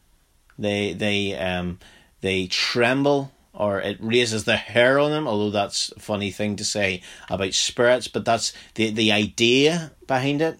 they 0.60 0.92
they 0.92 1.36
um 1.36 1.78
they 2.20 2.46
tremble 2.46 3.32
or 3.52 3.80
it 3.80 3.98
raises 4.00 4.44
the 4.44 4.56
hair 4.56 4.98
on 4.98 5.10
them, 5.10 5.26
although 5.26 5.50
that's 5.50 5.92
a 5.96 6.00
funny 6.00 6.30
thing 6.30 6.56
to 6.56 6.64
say 6.64 7.02
about 7.28 7.52
spirits, 7.52 8.08
but 8.08 8.24
that's 8.24 8.52
the 8.74 8.90
the 8.90 9.10
idea 9.10 9.92
behind 10.06 10.40
it. 10.40 10.58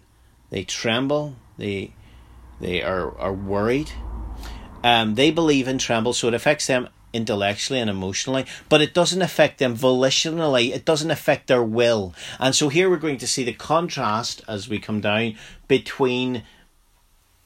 They 0.51 0.65
tremble, 0.65 1.37
they 1.57 1.95
they 2.61 2.83
are, 2.83 3.17
are 3.19 3.33
worried. 3.33 3.93
Um, 4.83 5.15
they 5.15 5.31
believe 5.31 5.69
and 5.69 5.79
tremble, 5.79 6.13
so 6.13 6.29
it 6.29 6.35
affects 6.35 6.67
them 6.67 6.89
intellectually 7.13 7.81
and 7.81 7.91
emotionally, 7.91 8.47
but 8.69 8.81
it 8.81 8.95
doesn't 8.95 9.23
affect 9.23 9.59
them 9.59 9.77
volitionally. 9.77 10.73
It 10.73 10.85
doesn't 10.85 11.11
affect 11.11 11.49
their 11.49 11.63
will. 11.63 12.15
And 12.39 12.55
so 12.55 12.69
here 12.69 12.89
we're 12.89 12.97
going 12.97 13.19
to 13.19 13.27
see 13.27 13.45
the 13.45 13.53
contrast 13.53 14.43
as 14.49 14.69
we 14.69 14.79
come 14.79 15.01
down 15.01 15.37
between 15.69 16.45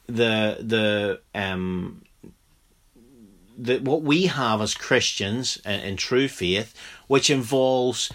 the 0.07 0.59
the 0.61 1.21
um 1.35 2.03
the, 3.57 3.79
what 3.79 4.03
we 4.03 4.27
have 4.27 4.61
as 4.61 4.75
Christians 4.75 5.59
in, 5.64 5.81
in 5.81 5.97
true 5.97 6.29
faith, 6.29 6.75
which 7.07 7.31
involves 7.31 8.11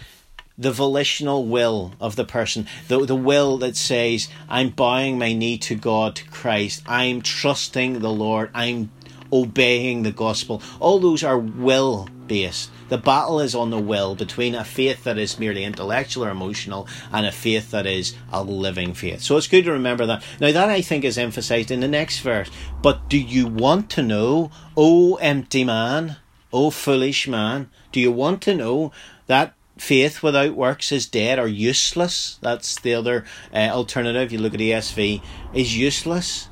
the 0.58 0.70
volitional 0.70 1.46
will 1.46 1.94
of 2.00 2.16
the 2.16 2.24
person, 2.24 2.66
the, 2.88 3.06
the 3.06 3.16
will 3.16 3.56
that 3.58 3.76
says, 3.76 4.28
I'm 4.48 4.68
bowing 4.68 5.18
my 5.18 5.32
knee 5.32 5.56
to 5.58 5.74
God, 5.74 6.16
to 6.16 6.24
Christ, 6.28 6.82
I'm 6.86 7.22
trusting 7.22 8.00
the 8.00 8.12
Lord, 8.12 8.50
I'm 8.52 8.90
obeying 9.32 10.02
the 10.02 10.12
gospel. 10.12 10.62
All 10.78 10.98
those 10.98 11.22
are 11.22 11.38
will 11.38 12.08
based. 12.26 12.70
The 12.88 12.98
battle 12.98 13.40
is 13.40 13.54
on 13.54 13.70
the 13.70 13.78
will 13.78 14.14
between 14.14 14.54
a 14.54 14.64
faith 14.64 15.04
that 15.04 15.18
is 15.18 15.38
merely 15.38 15.64
intellectual 15.64 16.24
or 16.24 16.30
emotional 16.30 16.86
and 17.12 17.26
a 17.26 17.32
faith 17.32 17.70
that 17.72 17.86
is 17.86 18.14
a 18.32 18.42
living 18.42 18.94
faith. 18.94 19.20
So 19.20 19.36
it's 19.36 19.48
good 19.48 19.64
to 19.64 19.72
remember 19.72 20.06
that. 20.06 20.22
Now, 20.40 20.52
that 20.52 20.68
I 20.68 20.80
think 20.80 21.04
is 21.04 21.18
emphasized 21.18 21.70
in 21.70 21.80
the 21.80 21.88
next 21.88 22.20
verse. 22.20 22.50
But 22.82 23.08
do 23.08 23.18
you 23.18 23.46
want 23.46 23.90
to 23.90 24.02
know, 24.02 24.50
O 24.76 25.16
empty 25.16 25.64
man, 25.64 26.16
O 26.52 26.70
foolish 26.70 27.26
man, 27.26 27.68
do 27.92 28.00
you 28.00 28.12
want 28.12 28.42
to 28.42 28.54
know 28.54 28.92
that 29.26 29.54
faith 29.76 30.22
without 30.22 30.54
works 30.54 30.92
is 30.92 31.06
dead 31.06 31.38
or 31.38 31.48
useless? 31.48 32.38
That's 32.42 32.78
the 32.80 32.94
other 32.94 33.24
uh, 33.52 33.70
alternative. 33.70 34.32
You 34.32 34.38
look 34.38 34.54
at 34.54 34.60
ESV, 34.60 35.22
is 35.52 35.76
useless. 35.76 36.48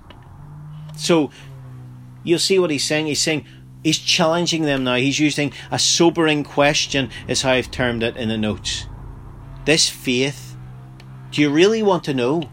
So 0.96 1.30
you'll 2.28 2.38
see 2.38 2.58
what 2.58 2.70
he's 2.70 2.84
saying. 2.84 3.06
He's 3.06 3.20
saying, 3.20 3.44
He's 3.84 3.98
challenging 3.98 4.62
them 4.62 4.84
now. 4.84 4.96
He's 4.96 5.18
using 5.18 5.52
a 5.70 5.78
sobering 5.78 6.44
question, 6.44 7.10
is 7.28 7.42
how 7.42 7.52
I've 7.52 7.70
termed 7.70 8.02
it 8.02 8.16
in 8.16 8.28
the 8.28 8.36
notes. 8.36 8.86
This 9.64 9.88
faith, 9.88 10.56
do 11.30 11.40
you 11.40 11.50
really 11.50 11.82
want 11.82 12.04
to 12.04 12.14
know? 12.14 12.50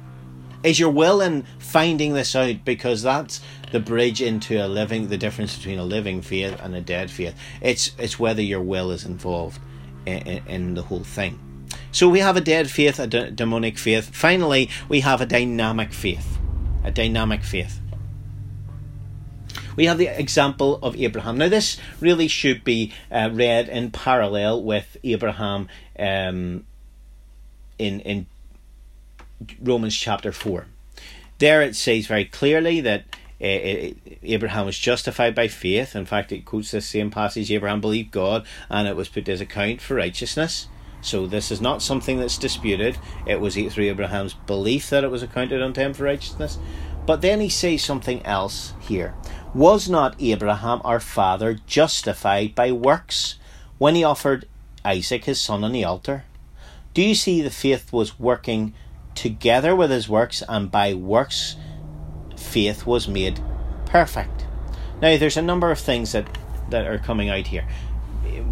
Is 0.63 0.79
your 0.79 0.89
will 0.89 1.21
in 1.21 1.43
finding 1.59 2.13
this 2.13 2.35
out? 2.35 2.63
Because 2.65 3.03
that's 3.03 3.41
the 3.71 3.79
bridge 3.79 4.21
into 4.21 4.63
a 4.63 4.67
living, 4.67 5.09
the 5.09 5.17
difference 5.17 5.57
between 5.57 5.79
a 5.79 5.83
living 5.83 6.21
faith 6.21 6.59
and 6.61 6.75
a 6.75 6.81
dead 6.81 7.11
faith. 7.11 7.35
It's 7.61 7.91
it's 7.99 8.19
whether 8.19 8.41
your 8.41 8.61
will 8.61 8.91
is 8.91 9.05
involved 9.05 9.59
in, 10.05 10.17
in, 10.19 10.47
in 10.47 10.73
the 10.73 10.81
whole 10.81 11.03
thing. 11.03 11.39
So 11.91 12.09
we 12.09 12.19
have 12.19 12.35
a 12.35 12.41
dead 12.41 12.69
faith, 12.69 12.99
a 12.99 13.07
demonic 13.07 13.77
faith. 13.77 14.15
Finally, 14.15 14.69
we 14.89 15.01
have 15.01 15.21
a 15.21 15.25
dynamic 15.25 15.93
faith. 15.93 16.39
A 16.83 16.91
dynamic 16.91 17.43
faith 17.43 17.79
we 19.75 19.85
have 19.85 19.97
the 19.97 20.07
example 20.07 20.79
of 20.81 20.95
Abraham. 20.95 21.37
Now, 21.37 21.49
this 21.49 21.77
really 21.99 22.27
should 22.27 22.63
be 22.63 22.93
uh, 23.11 23.29
read 23.31 23.69
in 23.69 23.91
parallel 23.91 24.63
with 24.63 24.97
Abraham 25.03 25.67
um, 25.97 26.65
in 27.77 27.99
in 28.01 28.25
Romans 29.61 29.95
chapter 29.95 30.31
four. 30.31 30.67
There, 31.39 31.61
it 31.61 31.75
says 31.75 32.07
very 32.07 32.25
clearly 32.25 32.81
that. 32.81 33.05
Uh, 33.41 33.91
Abraham 34.23 34.65
was 34.65 34.79
justified 34.79 35.35
by 35.35 35.49
faith. 35.49 35.93
In 35.93 36.05
fact, 36.05 36.31
it 36.31 36.45
quotes 36.45 36.71
this 36.71 36.87
same 36.87 37.11
passage 37.11 37.51
Abraham 37.51 37.81
believed 37.81 38.11
God, 38.11 38.47
and 38.69 38.87
it 38.87 38.95
was 38.95 39.09
put 39.09 39.27
as 39.27 39.41
account 39.41 39.81
for 39.81 39.95
righteousness. 39.95 40.67
So, 41.01 41.27
this 41.27 41.51
is 41.51 41.59
not 41.59 41.81
something 41.81 42.17
that's 42.17 42.37
disputed. 42.37 42.97
It 43.27 43.41
was 43.41 43.55
through 43.55 43.83
Abraham's 43.83 44.33
belief 44.33 44.89
that 44.89 45.03
it 45.03 45.11
was 45.11 45.21
accounted 45.21 45.61
unto 45.61 45.81
him 45.81 45.93
for 45.93 46.05
righteousness. 46.05 46.57
But 47.05 47.21
then 47.21 47.39
he 47.39 47.49
says 47.49 47.83
something 47.83 48.25
else 48.25 48.73
here. 48.79 49.13
Was 49.55 49.87
not 49.87 50.21
Abraham 50.21 50.81
our 50.83 50.99
father 50.99 51.53
justified 51.65 52.55
by 52.55 52.73
works 52.73 53.35
when 53.77 53.95
he 53.95 54.03
offered 54.03 54.49
Isaac 54.83 55.23
his 55.23 55.39
son 55.39 55.63
on 55.63 55.71
the 55.71 55.85
altar? 55.85 56.25
Do 56.93 57.01
you 57.01 57.15
see 57.15 57.41
the 57.41 57.49
faith 57.49 57.93
was 57.93 58.19
working 58.19 58.73
together 59.15 59.73
with 59.73 59.91
his 59.91 60.09
works, 60.09 60.43
and 60.49 60.69
by 60.69 60.93
works 60.93 61.55
faith 62.35 62.85
was 62.85 63.07
made 63.07 63.39
perfect? 63.85 64.45
Now, 65.01 65.15
there's 65.15 65.37
a 65.37 65.41
number 65.41 65.71
of 65.71 65.79
things 65.79 66.11
that, 66.11 66.37
that 66.69 66.85
are 66.85 66.97
coming 66.97 67.29
out 67.29 67.47
here. 67.47 67.65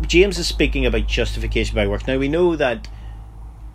James 0.04 0.40
is 0.40 0.48
speaking 0.48 0.86
about 0.86 1.08
justification 1.08 1.76
by 1.76 1.86
works. 1.86 2.08
Now, 2.08 2.18
we 2.18 2.30
know 2.30 2.56
that 2.56 2.88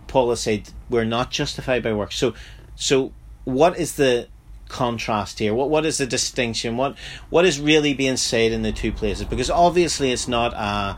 Paul 0.07 0.31
has 0.31 0.41
said 0.41 0.71
we're 0.89 1.05
not 1.05 1.29
justified 1.29 1.83
by 1.83 1.93
works. 1.93 2.15
So, 2.15 2.33
so 2.75 3.13
what 3.43 3.77
is 3.77 3.97
the 3.97 4.29
contrast 4.69 5.39
here? 5.39 5.53
What 5.53 5.69
what 5.69 5.85
is 5.85 5.97
the 5.97 6.05
distinction? 6.05 6.77
What 6.77 6.97
what 7.29 7.43
is 7.43 7.59
really 7.59 7.93
being 7.93 8.15
said 8.15 8.53
in 8.53 8.61
the 8.61 8.71
two 8.71 8.93
places? 8.93 9.25
Because 9.25 9.49
obviously 9.49 10.13
it's 10.13 10.27
not 10.27 10.53
a 10.53 10.97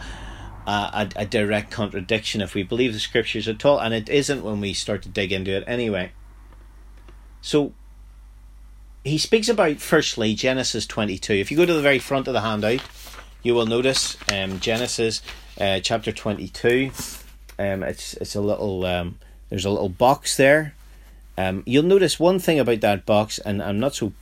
a, 0.68 1.10
a 1.16 1.26
direct 1.26 1.72
contradiction 1.72 2.42
if 2.42 2.54
we 2.54 2.62
believe 2.62 2.94
the 2.94 3.00
scriptures 3.00 3.48
at 3.48 3.66
all, 3.66 3.80
and 3.80 3.94
it 3.94 4.10
isn't 4.10 4.44
when 4.44 4.62
we 4.62 4.74
start 4.74 5.02
to 5.02 5.10
dig 5.10 5.32
into 5.32 5.52
it 5.52 5.64
anyway. 5.66 6.12
So 7.42 7.74
he 9.04 9.18
speaks 9.18 9.50
about 9.50 9.78
firstly 9.78 10.36
Genesis 10.36 10.86
twenty 10.86 11.18
two. 11.18 11.34
If 11.34 11.50
you 11.50 11.58
go 11.58 11.66
to 11.66 11.74
the 11.74 11.82
very 11.82 12.00
front 12.00 12.28
of 12.28 12.34
the 12.34 12.42
handout, 12.42 12.82
you 13.42 13.56
will 13.56 13.66
notice 13.66 14.16
um, 14.32 14.60
Genesis 14.60 15.24
uh, 15.60 15.80
chapter 15.80 16.12
twenty 16.12 16.48
two. 16.48 16.92
Um, 17.58 17.82
it's 17.84 18.14
it's 18.16 18.36
a 18.36 18.42
little 18.42 18.86
um, 18.86 19.18
there's 19.50 19.66
a 19.66 19.72
little 19.72 19.90
box 19.90 20.38
there. 20.38 20.76
Um, 21.38 21.64
you'll 21.66 21.84
notice 21.84 22.20
one 22.20 22.40
thing 22.40 22.60
about 22.60 22.82
that 22.82 23.06
box, 23.06 23.40
and 23.40 23.62
I'm 23.62 23.80
not 23.80 23.96
so 23.96 24.14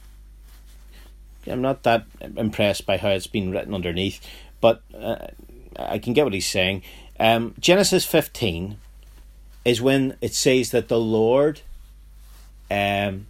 I'm 1.48 1.62
not 1.62 1.84
that 1.84 2.06
impressed 2.38 2.86
by 2.86 2.98
how 2.98 3.10
it's 3.10 3.28
been 3.28 3.52
written 3.52 3.74
underneath, 3.74 4.26
but 4.62 4.82
uh, 4.98 5.28
I 5.78 6.00
can 6.00 6.14
get 6.14 6.26
what 6.26 6.34
he's 6.34 6.50
saying. 6.50 6.84
Um, 7.20 7.56
Genesis 7.60 8.06
15 8.06 8.78
is 9.66 9.82
when 9.82 10.18
it 10.22 10.34
says 10.34 10.72
that 10.72 10.88
the 10.88 11.00
Lord, 11.00 11.62
um, 12.70 13.28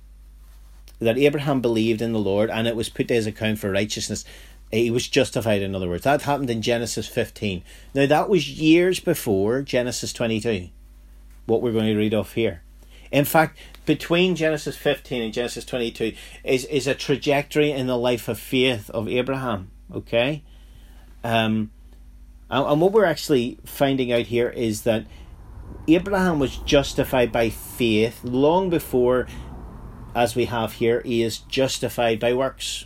that 0.99 1.17
Abraham 1.17 1.61
believed 1.61 2.01
in 2.01 2.13
the 2.13 2.19
Lord 2.19 2.49
and 2.49 2.67
it 2.67 2.75
was 2.75 2.89
put 2.89 3.07
to 3.07 3.13
his 3.13 3.27
account 3.27 3.59
for 3.59 3.71
righteousness. 3.71 4.25
He 4.71 4.91
was 4.91 5.07
justified, 5.07 5.63
in 5.63 5.73
other 5.73 5.89
words. 5.89 6.03
That 6.03 6.21
happened 6.23 6.49
in 6.51 6.61
Genesis 6.61 7.07
15. 7.07 7.63
Now, 7.95 8.05
that 8.05 8.29
was 8.29 8.59
years 8.59 8.99
before 8.99 9.63
Genesis 9.63 10.13
22, 10.13 10.69
what 11.47 11.63
we're 11.63 11.71
going 11.71 11.87
to 11.87 11.97
read 11.97 12.13
off 12.13 12.33
here. 12.33 12.61
In 13.11 13.25
fact, 13.25 13.57
between 13.85 14.35
Genesis 14.35 14.77
15 14.77 15.21
and 15.21 15.33
Genesis 15.33 15.65
22 15.65 16.13
is, 16.43 16.65
is 16.65 16.87
a 16.87 16.93
trajectory 16.93 17.71
in 17.71 17.87
the 17.87 17.97
life 17.97 18.27
of 18.27 18.39
faith 18.39 18.89
of 18.91 19.07
Abraham. 19.07 19.71
Okay? 19.93 20.43
Um, 21.23 21.71
and, 22.49 22.65
and 22.65 22.81
what 22.81 22.91
we're 22.91 23.05
actually 23.05 23.57
finding 23.65 24.11
out 24.11 24.27
here 24.27 24.49
is 24.49 24.83
that 24.83 25.05
Abraham 25.87 26.39
was 26.39 26.57
justified 26.57 27.31
by 27.31 27.49
faith 27.49 28.23
long 28.23 28.69
before, 28.69 29.27
as 30.15 30.35
we 30.35 30.45
have 30.45 30.73
here, 30.73 31.01
he 31.03 31.23
is 31.23 31.39
justified 31.39 32.19
by 32.19 32.33
works. 32.33 32.85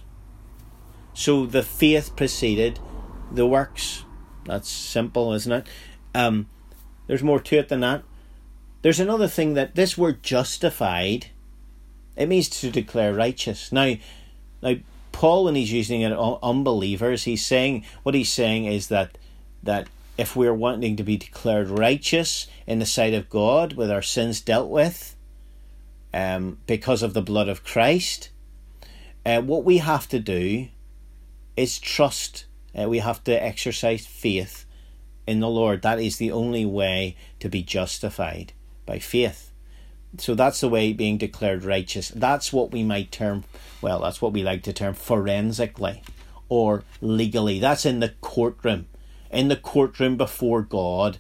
So 1.14 1.46
the 1.46 1.64
faith 1.64 2.16
preceded 2.16 2.80
the 3.32 3.46
works. 3.46 4.06
That's 4.46 4.70
simple, 4.70 5.34
isn't 5.34 5.52
it? 5.52 5.68
Um, 6.16 6.48
there's 7.08 7.24
more 7.24 7.40
to 7.40 7.58
it 7.58 7.70
than 7.70 7.82
that. 7.82 8.04
There's 8.84 9.00
another 9.00 9.30
thing 9.30 9.54
that 9.54 9.76
this 9.76 9.98
word 9.98 10.22
justified, 10.24 11.28
it 12.18 12.28
means 12.28 12.50
to 12.50 12.70
declare 12.70 13.14
righteous. 13.14 13.72
Now, 13.72 13.96
now 14.62 14.76
Paul, 15.14 15.46
when 15.46 15.56
he's 15.56 15.72
using 15.72 16.02
it 16.02 16.12
on 16.12 16.38
unbelievers, 16.44 17.24
he's 17.24 17.46
saying 17.46 17.86
what 18.04 18.14
he's 18.14 18.32
saying 18.32 18.66
is 18.66 18.90
that 18.90 19.18
that 19.64 19.88
if 20.18 20.36
we're 20.36 20.54
wanting 20.54 20.98
to 20.98 21.04
be 21.04 21.16
declared 21.16 21.70
righteous 21.70 22.48
in 22.68 22.80
the 22.80 22.86
sight 22.86 23.14
of 23.14 23.30
God 23.30 23.74
with 23.74 23.90
our 23.90 24.02
sins 24.02 24.42
dealt 24.42 24.70
with, 24.70 25.16
um, 26.14 26.58
because 26.68 27.02
of 27.02 27.14
the 27.14 27.22
blood 27.22 27.48
of 27.48 27.64
Christ, 27.64 28.32
uh, 29.26 29.42
what 29.42 29.64
we 29.64 29.78
have 29.78 30.10
to 30.10 30.20
do 30.20 30.68
is 31.56 31.80
trust. 31.80 32.48
Uh, 32.78 32.90
we 32.90 33.00
have 33.00 33.24
to 33.24 33.32
exercise 33.32 34.06
faith 34.06 34.66
in 35.26 35.40
the 35.40 35.48
Lord. 35.48 35.84
That 35.84 36.02
is 36.02 36.18
the 36.18 36.34
only 36.34 36.66
way 36.66 37.16
to 37.40 37.48
be 37.48 37.64
justified 37.64 38.52
by 38.86 39.00
faith. 39.00 39.52
So 40.18 40.36
that's 40.36 40.62
the 40.62 40.70
way 40.70 40.94
being 40.94 41.18
declared 41.18 41.64
righteous. 41.64 42.10
That's 42.10 42.54
what 42.54 42.72
we 42.72 42.84
might 42.84 43.12
term, 43.12 43.44
well, 43.82 44.00
that's 44.02 44.22
what 44.22 44.34
we 44.34 44.44
like 44.44 44.64
to 44.64 44.74
term 44.74 44.94
forensically 44.94 46.04
or 46.50 46.84
legally. 47.02 47.60
That's 47.60 47.86
in 47.86 48.00
the 48.00 48.14
courtroom. 48.22 48.88
In 49.32 49.48
the 49.48 49.56
courtroom 49.56 50.18
before 50.18 50.62
God, 50.62 51.18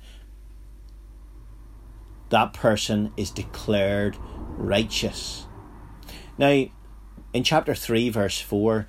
that 2.30 2.54
person 2.54 3.12
is 3.18 3.32
declared 3.32 4.18
righteous. 4.58 5.48
Now, 6.38 6.66
in 7.34 7.44
chapter 7.44 7.74
3, 7.74 8.10
verse 8.10 8.40
4, 8.40 8.88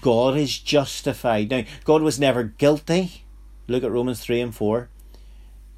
God 0.00 0.36
is 0.36 0.58
justified. 0.58 1.50
Now, 1.50 1.64
God 1.84 2.02
was 2.02 2.20
never 2.20 2.42
guilty. 2.44 3.24
Look 3.66 3.82
at 3.82 3.90
Romans 3.90 4.20
3 4.20 4.40
and 4.40 4.54
4. 4.54 4.90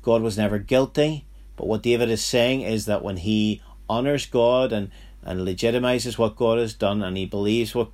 God 0.03 0.23
was 0.23 0.37
never 0.37 0.59
guilty. 0.59 1.27
But 1.63 1.69
what 1.69 1.83
David 1.83 2.11
is 2.11 2.25
saying 2.25 2.63
is 2.63 2.87
that 2.87 3.05
when 3.05 3.19
he 3.19 3.63
honors 3.89 4.27
God 4.27 4.73
and, 4.73 4.91
and 5.23 5.47
legitimizes 5.47 6.19
what 6.19 6.35
God 6.35 6.59
has 6.59 6.75
done 6.75 7.05
and 7.05 7.17
he 7.17 7.25
believes 7.25 7.73
what 7.73 7.91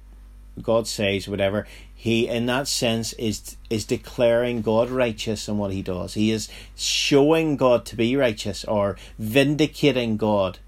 God 0.62 0.86
says, 0.86 1.28
whatever, 1.28 1.66
he 1.94 2.26
in 2.26 2.46
that 2.46 2.66
sense 2.66 3.12
is 3.12 3.58
is 3.68 3.84
declaring 3.84 4.62
God 4.62 4.88
righteous 4.88 5.48
in 5.48 5.58
what 5.58 5.70
he 5.70 5.82
does. 5.82 6.14
He 6.14 6.30
is 6.30 6.48
showing 6.76 7.58
God 7.58 7.84
to 7.84 7.94
be 7.94 8.16
righteous 8.16 8.64
or 8.64 8.96
vindicating 9.18 10.16
God 10.16 10.60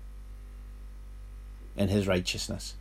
in 1.79 1.89
his 1.89 2.07
righteousness. 2.07 2.75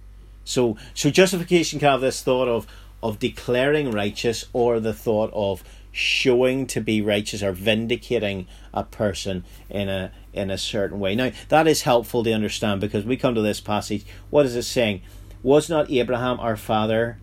So 0.44 0.76
so 0.94 1.10
justification 1.10 1.80
can 1.80 1.88
have 1.88 2.02
this 2.02 2.22
thought 2.22 2.50
of 2.50 2.68
of 3.02 3.20
declaring 3.20 3.90
righteous 3.92 4.44
or 4.52 4.82
the 4.82 4.94
thought 4.94 5.32
of 5.34 5.64
showing 5.92 6.68
to 6.68 6.82
be 6.82 7.02
righteous 7.02 7.42
or 7.42 7.52
vindicating 7.52 8.48
a 8.74 8.84
person 8.84 9.44
in 9.70 9.90
a 9.90 10.12
in 10.34 10.52
a 10.52 10.58
certain 10.58 11.00
way. 11.00 11.16
Now 11.16 11.32
that 11.50 11.68
is 11.68 11.84
helpful 11.84 12.24
to 12.24 12.34
understand 12.34 12.82
because 12.82 13.06
we 13.06 13.18
come 13.18 13.36
to 13.36 13.42
this 13.42 13.62
passage. 13.62 14.06
What 14.30 14.46
is 14.46 14.56
it 14.56 14.64
saying? 14.64 15.02
Was 15.42 15.70
not 15.70 15.90
Abraham 15.90 16.40
our 16.40 16.58
father 16.58 17.20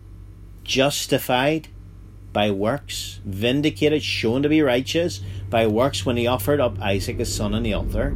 justified 0.63 1.69
by 2.33 2.51
works, 2.51 3.19
vindicated, 3.25 4.03
shown 4.03 4.43
to 4.43 4.49
be 4.49 4.61
righteous 4.61 5.21
by 5.49 5.65
works 5.67 6.05
when 6.05 6.17
he 6.17 6.27
offered 6.27 6.59
up 6.59 6.79
Isaac 6.79 7.17
his 7.17 7.33
son 7.33 7.53
on 7.53 7.63
the 7.63 7.73
altar? 7.73 8.15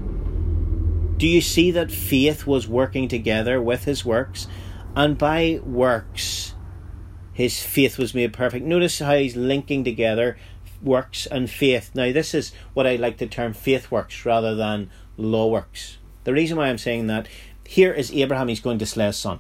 Do 1.18 1.28
you 1.28 1.42
see 1.42 1.72
that 1.72 1.92
faith 1.92 2.48
was 2.48 2.68
working 2.68 3.08
together 3.08 3.62
with 3.62 3.86
his 3.86 4.04
works? 4.04 4.48
and 4.96 5.18
by 5.18 5.60
works 5.64 6.54
his 7.34 7.62
faith 7.62 7.98
was 7.98 8.14
made 8.14 8.34
perfect. 8.34 8.66
Notice 8.66 9.00
how 9.00 9.16
he's 9.16 9.36
linking 9.36 9.84
together 9.84 10.38
works 10.82 11.26
and 11.28 11.50
faith. 11.50 11.92
Now, 11.94 12.12
this 12.12 12.34
is 12.34 12.52
what 12.74 12.88
I 12.88 12.96
like 12.96 13.18
to 13.18 13.28
term 13.28 13.54
faith 13.54 13.92
works 13.92 14.26
rather 14.26 14.56
than 14.56 14.90
law 15.18 15.48
works. 15.48 15.98
The 16.24 16.34
reason 16.34 16.58
why 16.58 16.68
I'm 16.68 16.78
saying 16.78 17.08
that 17.08 17.28
here 17.66 17.94
is 17.94 18.12
Abraham, 18.12 18.48
he's 18.48 18.60
going 18.60 18.80
to 18.80 18.86
slay 18.86 19.06
his 19.06 19.18
son. 19.18 19.40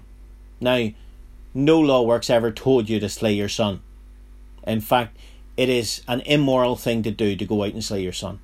Now, 0.59 0.89
no 1.53 1.79
law 1.79 2.03
works 2.03 2.29
ever 2.29 2.51
told 2.51 2.89
you 2.89 2.99
to 2.99 3.09
slay 3.09 3.33
your 3.33 3.49
son. 3.49 3.81
In 4.65 4.81
fact, 4.81 5.17
it 5.57 5.69
is 5.69 6.01
an 6.07 6.21
immoral 6.21 6.75
thing 6.75 7.03
to 7.03 7.11
do 7.11 7.35
to 7.35 7.45
go 7.45 7.63
out 7.63 7.73
and 7.73 7.83
slay 7.83 8.01
your 8.01 8.13
son. 8.13 8.39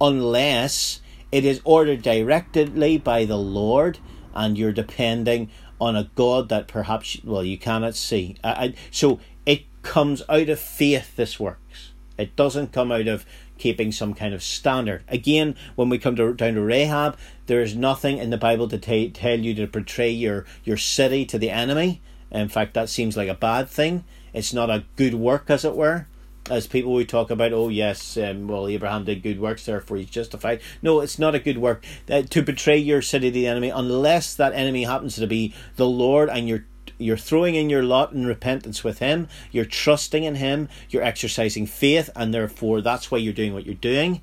Unless 0.00 1.00
it 1.30 1.44
is 1.44 1.60
ordered 1.64 2.02
directly 2.02 2.96
by 2.96 3.24
the 3.24 3.36
Lord 3.36 3.98
and 4.34 4.56
you're 4.56 4.72
depending 4.72 5.50
on 5.80 5.96
a 5.96 6.10
God 6.14 6.48
that 6.48 6.68
perhaps 6.68 7.18
well 7.24 7.44
you 7.44 7.58
cannot 7.58 7.94
see. 7.94 8.36
I, 8.42 8.50
I, 8.50 8.74
so 8.90 9.20
it 9.46 9.62
comes 9.82 10.22
out 10.28 10.48
of 10.48 10.58
faith. 10.58 11.16
This 11.16 11.38
works. 11.38 11.92
It 12.16 12.34
doesn't 12.34 12.72
come 12.72 12.90
out 12.90 13.06
of 13.06 13.24
keeping 13.58 13.92
some 13.92 14.14
kind 14.14 14.34
of 14.34 14.42
standard. 14.42 15.04
Again, 15.08 15.56
when 15.76 15.88
we 15.88 15.98
come 15.98 16.16
to, 16.16 16.32
down 16.34 16.54
to 16.54 16.60
Rahab, 16.60 17.16
there 17.46 17.60
is 17.60 17.76
nothing 17.76 18.18
in 18.18 18.30
the 18.30 18.36
Bible 18.36 18.68
to 18.68 18.78
t- 18.78 19.10
tell 19.10 19.38
you 19.38 19.54
to 19.54 19.66
portray 19.66 20.10
your 20.10 20.44
your 20.64 20.76
city 20.76 21.24
to 21.26 21.38
the 21.38 21.50
enemy. 21.50 22.00
In 22.30 22.48
fact, 22.48 22.74
that 22.74 22.88
seems 22.88 23.16
like 23.16 23.28
a 23.28 23.34
bad 23.34 23.68
thing. 23.68 24.04
It's 24.34 24.52
not 24.52 24.70
a 24.70 24.84
good 24.96 25.14
work, 25.14 25.48
as 25.48 25.64
it 25.64 25.74
were 25.74 26.06
as 26.50 26.66
people 26.66 26.92
we 26.92 27.04
talk 27.04 27.30
about, 27.30 27.52
oh 27.52 27.68
yes, 27.68 28.16
um, 28.16 28.48
well 28.48 28.68
Abraham 28.68 29.04
did 29.04 29.22
good 29.22 29.40
works, 29.40 29.64
therefore 29.64 29.96
he's 29.96 30.10
justified. 30.10 30.60
No, 30.82 31.00
it's 31.00 31.18
not 31.18 31.34
a 31.34 31.38
good 31.38 31.58
work 31.58 31.84
uh, 32.10 32.22
to 32.22 32.42
betray 32.42 32.78
your 32.78 33.02
city 33.02 33.28
to 33.28 33.34
the 33.34 33.46
enemy, 33.46 33.70
unless 33.70 34.34
that 34.34 34.52
enemy 34.52 34.84
happens 34.84 35.16
to 35.16 35.26
be 35.26 35.54
the 35.76 35.86
Lord, 35.86 36.28
and 36.28 36.48
you're 36.48 36.64
you're 37.00 37.16
throwing 37.16 37.54
in 37.54 37.70
your 37.70 37.84
lot 37.84 38.12
in 38.12 38.26
repentance 38.26 38.82
with 38.82 38.98
Him. 38.98 39.28
You're 39.52 39.64
trusting 39.64 40.24
in 40.24 40.34
Him. 40.34 40.68
You're 40.90 41.02
exercising 41.02 41.66
faith, 41.66 42.10
and 42.16 42.34
therefore 42.34 42.80
that's 42.80 43.10
why 43.10 43.18
you're 43.18 43.32
doing 43.32 43.54
what 43.54 43.66
you're 43.66 43.74
doing. 43.74 44.20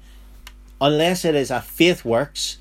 Unless 0.81 1.23
it 1.23 1.35
is 1.35 1.51
a 1.51 1.61
faith 1.61 2.03
works, 2.03 2.57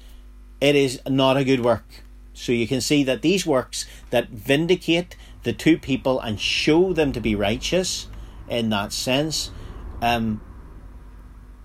it 0.61 0.77
is 0.77 1.01
not 1.09 1.37
a 1.37 1.45
good 1.45 1.65
work. 1.65 1.85
So 2.33 2.53
you 2.53 2.69
can 2.69 2.81
see 2.81 3.03
that 3.05 3.23
these 3.23 3.45
works 3.45 3.87
that 4.11 4.29
vindicate 4.29 5.17
the 5.43 5.53
two 5.53 5.79
people 5.79 6.21
and 6.21 6.41
show 6.41 6.93
them 6.93 7.13
to 7.13 7.21
be 7.21 7.35
righteous 7.35 8.09
in 8.49 8.71
that 8.71 8.93
sense. 8.93 9.51
Um, 10.03 10.41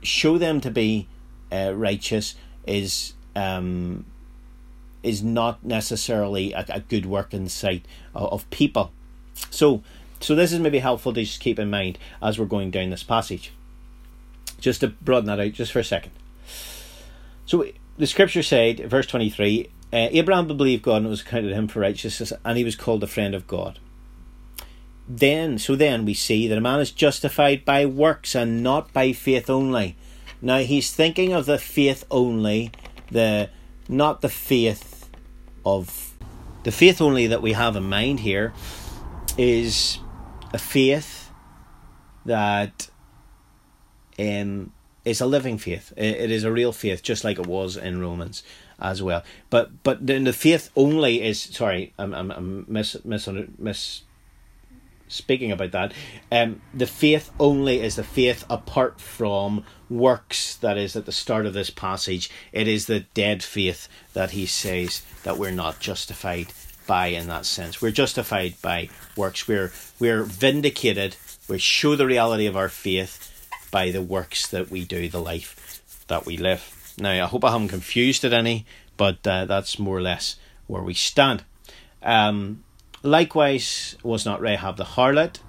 show 0.01 0.37
them 0.37 0.61
to 0.61 0.71
be 0.71 1.07
uh, 1.51 1.73
righteous 1.75 2.35
is 2.65 3.13
um, 3.35 4.05
is 5.03 5.23
not 5.23 5.63
necessarily 5.63 6.53
a, 6.53 6.65
a 6.69 6.79
good 6.81 7.05
work 7.05 7.33
in 7.33 7.49
sight 7.49 7.85
of, 8.13 8.31
of 8.31 8.49
people. 8.49 8.91
So, 9.49 9.81
so 10.19 10.35
this 10.35 10.51
is 10.51 10.59
maybe 10.59 10.79
helpful 10.79 11.13
to 11.13 11.23
just 11.23 11.39
keep 11.39 11.57
in 11.57 11.69
mind 11.69 11.97
as 12.21 12.37
we're 12.37 12.45
going 12.45 12.71
down 12.71 12.89
this 12.89 13.03
passage. 13.03 13.53
Just 14.59 14.81
to 14.81 14.89
broaden 14.89 15.27
that 15.27 15.39
out, 15.39 15.53
just 15.53 15.71
for 15.71 15.79
a 15.79 15.83
second. 15.83 16.11
So 17.45 17.65
the 17.97 18.07
scripture 18.07 18.43
said, 18.43 18.79
verse 18.89 19.07
twenty 19.07 19.29
three, 19.29 19.69
uh, 19.91 20.07
Abraham 20.11 20.47
believed 20.47 20.83
God 20.83 20.97
and 20.97 21.07
it 21.07 21.09
was 21.09 21.23
counted 21.23 21.53
him 21.53 21.67
for 21.67 21.79
righteousness, 21.79 22.33
and 22.43 22.57
he 22.57 22.63
was 22.63 22.75
called 22.75 23.03
a 23.03 23.07
friend 23.07 23.33
of 23.33 23.47
God 23.47 23.79
then 25.09 25.57
so 25.57 25.75
then 25.75 26.05
we 26.05 26.13
see 26.13 26.47
that 26.47 26.57
a 26.57 26.61
man 26.61 26.79
is 26.79 26.91
justified 26.91 27.65
by 27.65 27.85
works 27.85 28.35
and 28.35 28.61
not 28.61 28.93
by 28.93 29.11
faith 29.11 29.49
only. 29.49 29.95
Now 30.41 30.59
he's 30.59 30.93
thinking 30.93 31.33
of 31.33 31.47
the 31.47 31.57
faith 31.57 32.05
only, 32.11 32.71
the 33.11 33.49
not 33.87 34.21
the 34.21 34.29
faith 34.29 35.09
of 35.65 36.13
the 36.63 36.71
faith 36.71 37.01
only 37.01 37.25
that 37.27 37.41
we 37.41 37.53
have 37.53 37.75
in 37.75 37.89
mind 37.89 38.19
here 38.19 38.53
is 39.37 39.97
a 40.53 40.59
faith 40.59 41.31
that 42.25 42.89
um, 44.19 44.71
is 45.05 45.21
a 45.21 45.25
living 45.25 45.57
faith. 45.57 45.91
It 45.97 46.29
is 46.29 46.43
a 46.43 46.51
real 46.51 46.71
faith, 46.71 47.01
just 47.01 47.23
like 47.23 47.39
it 47.39 47.47
was 47.47 47.77
in 47.77 47.99
Romans 47.99 48.43
as 48.79 49.01
well. 49.01 49.23
But 49.49 49.83
but 49.83 50.05
then 50.05 50.25
the 50.25 50.33
faith 50.33 50.69
only 50.75 51.23
is 51.23 51.41
sorry, 51.41 51.93
I'm 51.97 52.13
I'm, 52.13 52.31
I'm 52.31 52.65
mis 52.67 52.95
mis 53.03 53.27
mis 53.57 54.03
speaking 55.09 55.51
about 55.51 55.71
that. 55.71 55.93
Um, 56.31 56.61
the 56.73 56.87
faith 56.87 57.31
only 57.39 57.81
is 57.81 57.97
the 57.97 58.03
faith 58.03 58.45
apart 58.49 59.01
from 59.01 59.65
works. 59.89 60.55
That 60.55 60.77
is 60.77 60.95
at 60.95 61.05
the 61.05 61.11
start 61.11 61.45
of 61.45 61.53
this 61.53 61.69
passage. 61.69 62.29
It 62.53 62.67
is 62.67 62.85
the 62.85 63.01
dead 63.01 63.43
faith 63.43 63.89
that 64.13 64.31
he 64.31 64.45
says 64.45 65.01
that 65.23 65.37
we're 65.37 65.51
not 65.51 65.79
justified 65.79 66.47
by 66.87 67.07
in 67.07 67.27
that 67.27 67.45
sense. 67.45 67.81
We're 67.81 67.91
justified 67.91 68.55
by 68.61 68.89
works. 69.17 69.47
We're 69.47 69.71
we're 69.99 70.23
vindicated. 70.23 71.17
We 71.47 71.57
show 71.57 71.95
the 71.95 72.05
reality 72.05 72.45
of 72.45 72.55
our 72.55 72.69
faith 72.69 73.47
by 73.71 73.91
the 73.91 74.01
works 74.01 74.47
that 74.47 74.71
we 74.71 74.85
do, 74.85 75.09
the 75.09 75.21
life 75.21 75.83
that 76.07 76.25
we 76.25 76.37
live. 76.37 76.93
Now, 76.97 77.11
I 77.11 77.27
hope 77.27 77.43
I 77.43 77.51
haven't 77.51 77.69
confused 77.69 78.23
it 78.23 78.33
any, 78.33 78.65
but 78.97 79.25
uh, 79.25 79.45
that's 79.45 79.79
more 79.79 79.97
or 79.97 80.01
less 80.01 80.35
where 80.67 80.83
we 80.83 80.93
stand. 80.93 81.43
Um, 82.03 82.63
likewise, 83.03 83.95
was 84.03 84.25
not 84.25 84.41
Rahab 84.41 84.77
the 84.77 84.83
harlot 84.83 85.39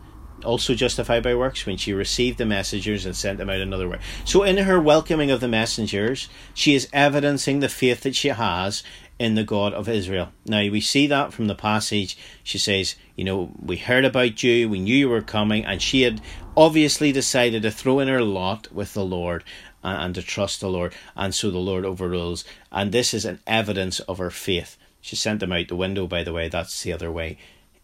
also 0.44 0.74
justified 0.74 1.22
by 1.22 1.34
works 1.34 1.66
when 1.66 1.76
she 1.76 1.92
received 1.92 2.38
the 2.38 2.46
messengers 2.46 3.04
and 3.04 3.14
sent 3.14 3.38
them 3.38 3.50
out 3.50 3.60
another 3.60 3.88
way. 3.88 3.98
So, 4.24 4.42
in 4.42 4.58
her 4.58 4.80
welcoming 4.80 5.30
of 5.30 5.40
the 5.40 5.48
messengers, 5.48 6.28
she 6.54 6.74
is 6.74 6.88
evidencing 6.92 7.60
the 7.60 7.68
faith 7.68 8.02
that 8.02 8.16
she 8.16 8.28
has 8.28 8.82
in 9.18 9.34
the 9.34 9.44
God 9.44 9.74
of 9.74 9.88
Israel. 9.88 10.32
Now, 10.46 10.60
we 10.70 10.80
see 10.80 11.06
that 11.08 11.32
from 11.32 11.46
the 11.46 11.54
passage. 11.54 12.16
She 12.42 12.58
says, 12.58 12.96
You 13.16 13.24
know, 13.24 13.52
we 13.60 13.76
heard 13.76 14.04
about 14.04 14.42
you, 14.42 14.68
we 14.68 14.80
knew 14.80 14.96
you 14.96 15.08
were 15.08 15.22
coming, 15.22 15.64
and 15.64 15.82
she 15.82 16.02
had 16.02 16.20
obviously 16.56 17.12
decided 17.12 17.62
to 17.62 17.70
throw 17.70 18.00
in 18.00 18.08
her 18.08 18.22
lot 18.22 18.72
with 18.72 18.94
the 18.94 19.04
Lord 19.04 19.44
and 19.82 20.14
to 20.14 20.22
trust 20.22 20.60
the 20.60 20.68
Lord, 20.68 20.94
and 21.16 21.34
so 21.34 21.50
the 21.50 21.58
Lord 21.58 21.86
overrules. 21.86 22.44
And 22.70 22.92
this 22.92 23.14
is 23.14 23.24
an 23.24 23.40
evidence 23.46 24.00
of 24.00 24.18
her 24.18 24.30
faith. 24.30 24.76
She 25.00 25.16
sent 25.16 25.40
them 25.40 25.52
out 25.52 25.68
the 25.68 25.76
window, 25.76 26.06
by 26.06 26.24
the 26.24 26.32
way, 26.32 26.48
that's 26.48 26.82
the 26.82 26.92
other 26.92 27.10
way 27.10 27.38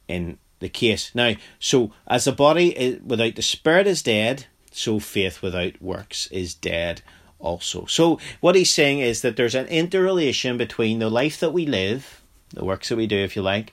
in 0.08 0.38
the 0.60 0.68
case. 0.68 1.14
Now, 1.14 1.34
so 1.58 1.92
as 2.06 2.24
the 2.24 2.32
body 2.32 2.76
is, 2.76 3.00
without 3.02 3.34
the 3.34 3.42
spirit 3.42 3.86
is 3.86 4.02
dead, 4.02 4.46
so 4.70 4.98
faith 4.98 5.42
without 5.42 5.80
works 5.80 6.26
is 6.28 6.54
dead 6.54 7.02
also. 7.38 7.86
So 7.86 8.18
what 8.40 8.54
he's 8.54 8.72
saying 8.72 9.00
is 9.00 9.22
that 9.22 9.36
there's 9.36 9.54
an 9.54 9.66
interrelation 9.66 10.56
between 10.56 10.98
the 10.98 11.10
life 11.10 11.40
that 11.40 11.52
we 11.52 11.66
live, 11.66 12.22
the 12.50 12.64
works 12.64 12.88
that 12.88 12.96
we 12.96 13.06
do, 13.06 13.16
if 13.16 13.36
you 13.36 13.42
like, 13.42 13.72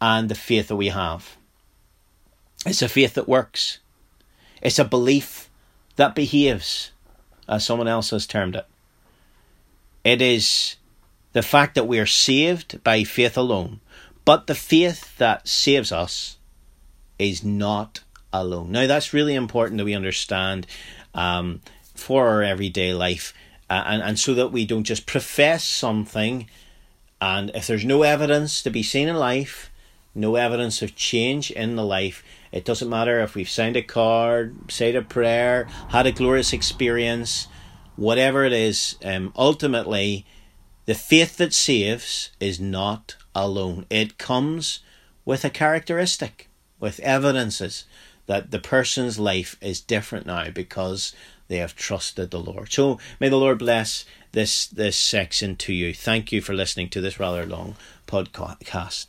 and 0.00 0.28
the 0.28 0.34
faith 0.34 0.68
that 0.68 0.76
we 0.76 0.88
have. 0.88 1.36
It's 2.64 2.82
a 2.82 2.88
faith 2.88 3.14
that 3.14 3.28
works. 3.28 3.78
It's 4.60 4.78
a 4.78 4.84
belief 4.84 5.50
that 5.96 6.14
behaves, 6.14 6.92
as 7.48 7.64
someone 7.64 7.88
else 7.88 8.10
has 8.10 8.26
termed 8.26 8.56
it. 8.56 8.66
It 10.04 10.22
is 10.22 10.76
the 11.32 11.42
fact 11.42 11.74
that 11.74 11.86
we 11.86 11.98
are 11.98 12.06
saved 12.06 12.82
by 12.84 13.04
faith 13.04 13.36
alone. 13.36 13.80
But 14.24 14.46
the 14.46 14.54
faith 14.54 15.16
that 15.18 15.48
saves 15.48 15.90
us 15.90 16.36
is 17.18 17.44
not 17.44 18.00
alone. 18.32 18.72
Now, 18.72 18.86
that's 18.86 19.12
really 19.12 19.34
important 19.34 19.78
that 19.78 19.84
we 19.84 19.94
understand 19.94 20.66
um, 21.14 21.60
for 21.94 22.28
our 22.28 22.42
everyday 22.42 22.94
life, 22.94 23.34
uh, 23.68 23.82
and, 23.86 24.02
and 24.02 24.18
so 24.18 24.34
that 24.34 24.48
we 24.48 24.64
don't 24.64 24.84
just 24.84 25.06
profess 25.06 25.64
something, 25.64 26.48
and 27.20 27.50
if 27.54 27.66
there's 27.66 27.84
no 27.84 28.02
evidence 28.02 28.62
to 28.62 28.70
be 28.70 28.82
seen 28.82 29.08
in 29.08 29.16
life, 29.16 29.70
no 30.14 30.36
evidence 30.36 30.82
of 30.82 30.96
change 30.96 31.50
in 31.50 31.76
the 31.76 31.84
life, 31.84 32.24
it 32.50 32.64
doesn't 32.64 32.88
matter 32.88 33.20
if 33.20 33.34
we've 33.34 33.48
signed 33.48 33.76
a 33.76 33.82
card, 33.82 34.70
said 34.70 34.94
a 34.94 35.02
prayer, 35.02 35.66
had 35.88 36.06
a 36.06 36.12
glorious 36.12 36.52
experience, 36.52 37.48
whatever 37.96 38.44
it 38.44 38.52
is, 38.52 38.96
um, 39.04 39.32
ultimately, 39.36 40.26
the 40.84 40.94
faith 40.94 41.36
that 41.36 41.54
saves 41.54 42.30
is 42.40 42.60
not 42.60 43.16
alone. 43.34 43.86
It 43.90 44.18
comes 44.18 44.80
with 45.24 45.44
a 45.44 45.50
characteristic, 45.50 46.48
with 46.80 47.00
evidences 47.00 47.84
that 48.26 48.50
the 48.50 48.58
person's 48.58 49.18
life 49.18 49.56
is 49.60 49.80
different 49.80 50.26
now 50.26 50.50
because 50.50 51.14
they 51.48 51.58
have 51.58 51.76
trusted 51.76 52.30
the 52.30 52.40
Lord. 52.40 52.72
So 52.72 52.98
may 53.20 53.28
the 53.28 53.36
Lord 53.36 53.58
bless 53.58 54.04
this 54.32 54.66
this 54.66 54.96
section 54.96 55.56
to 55.56 55.72
you. 55.72 55.92
Thank 55.92 56.32
you 56.32 56.40
for 56.40 56.54
listening 56.54 56.88
to 56.90 57.00
this 57.00 57.20
rather 57.20 57.46
long 57.46 57.76
podcast. 58.06 59.06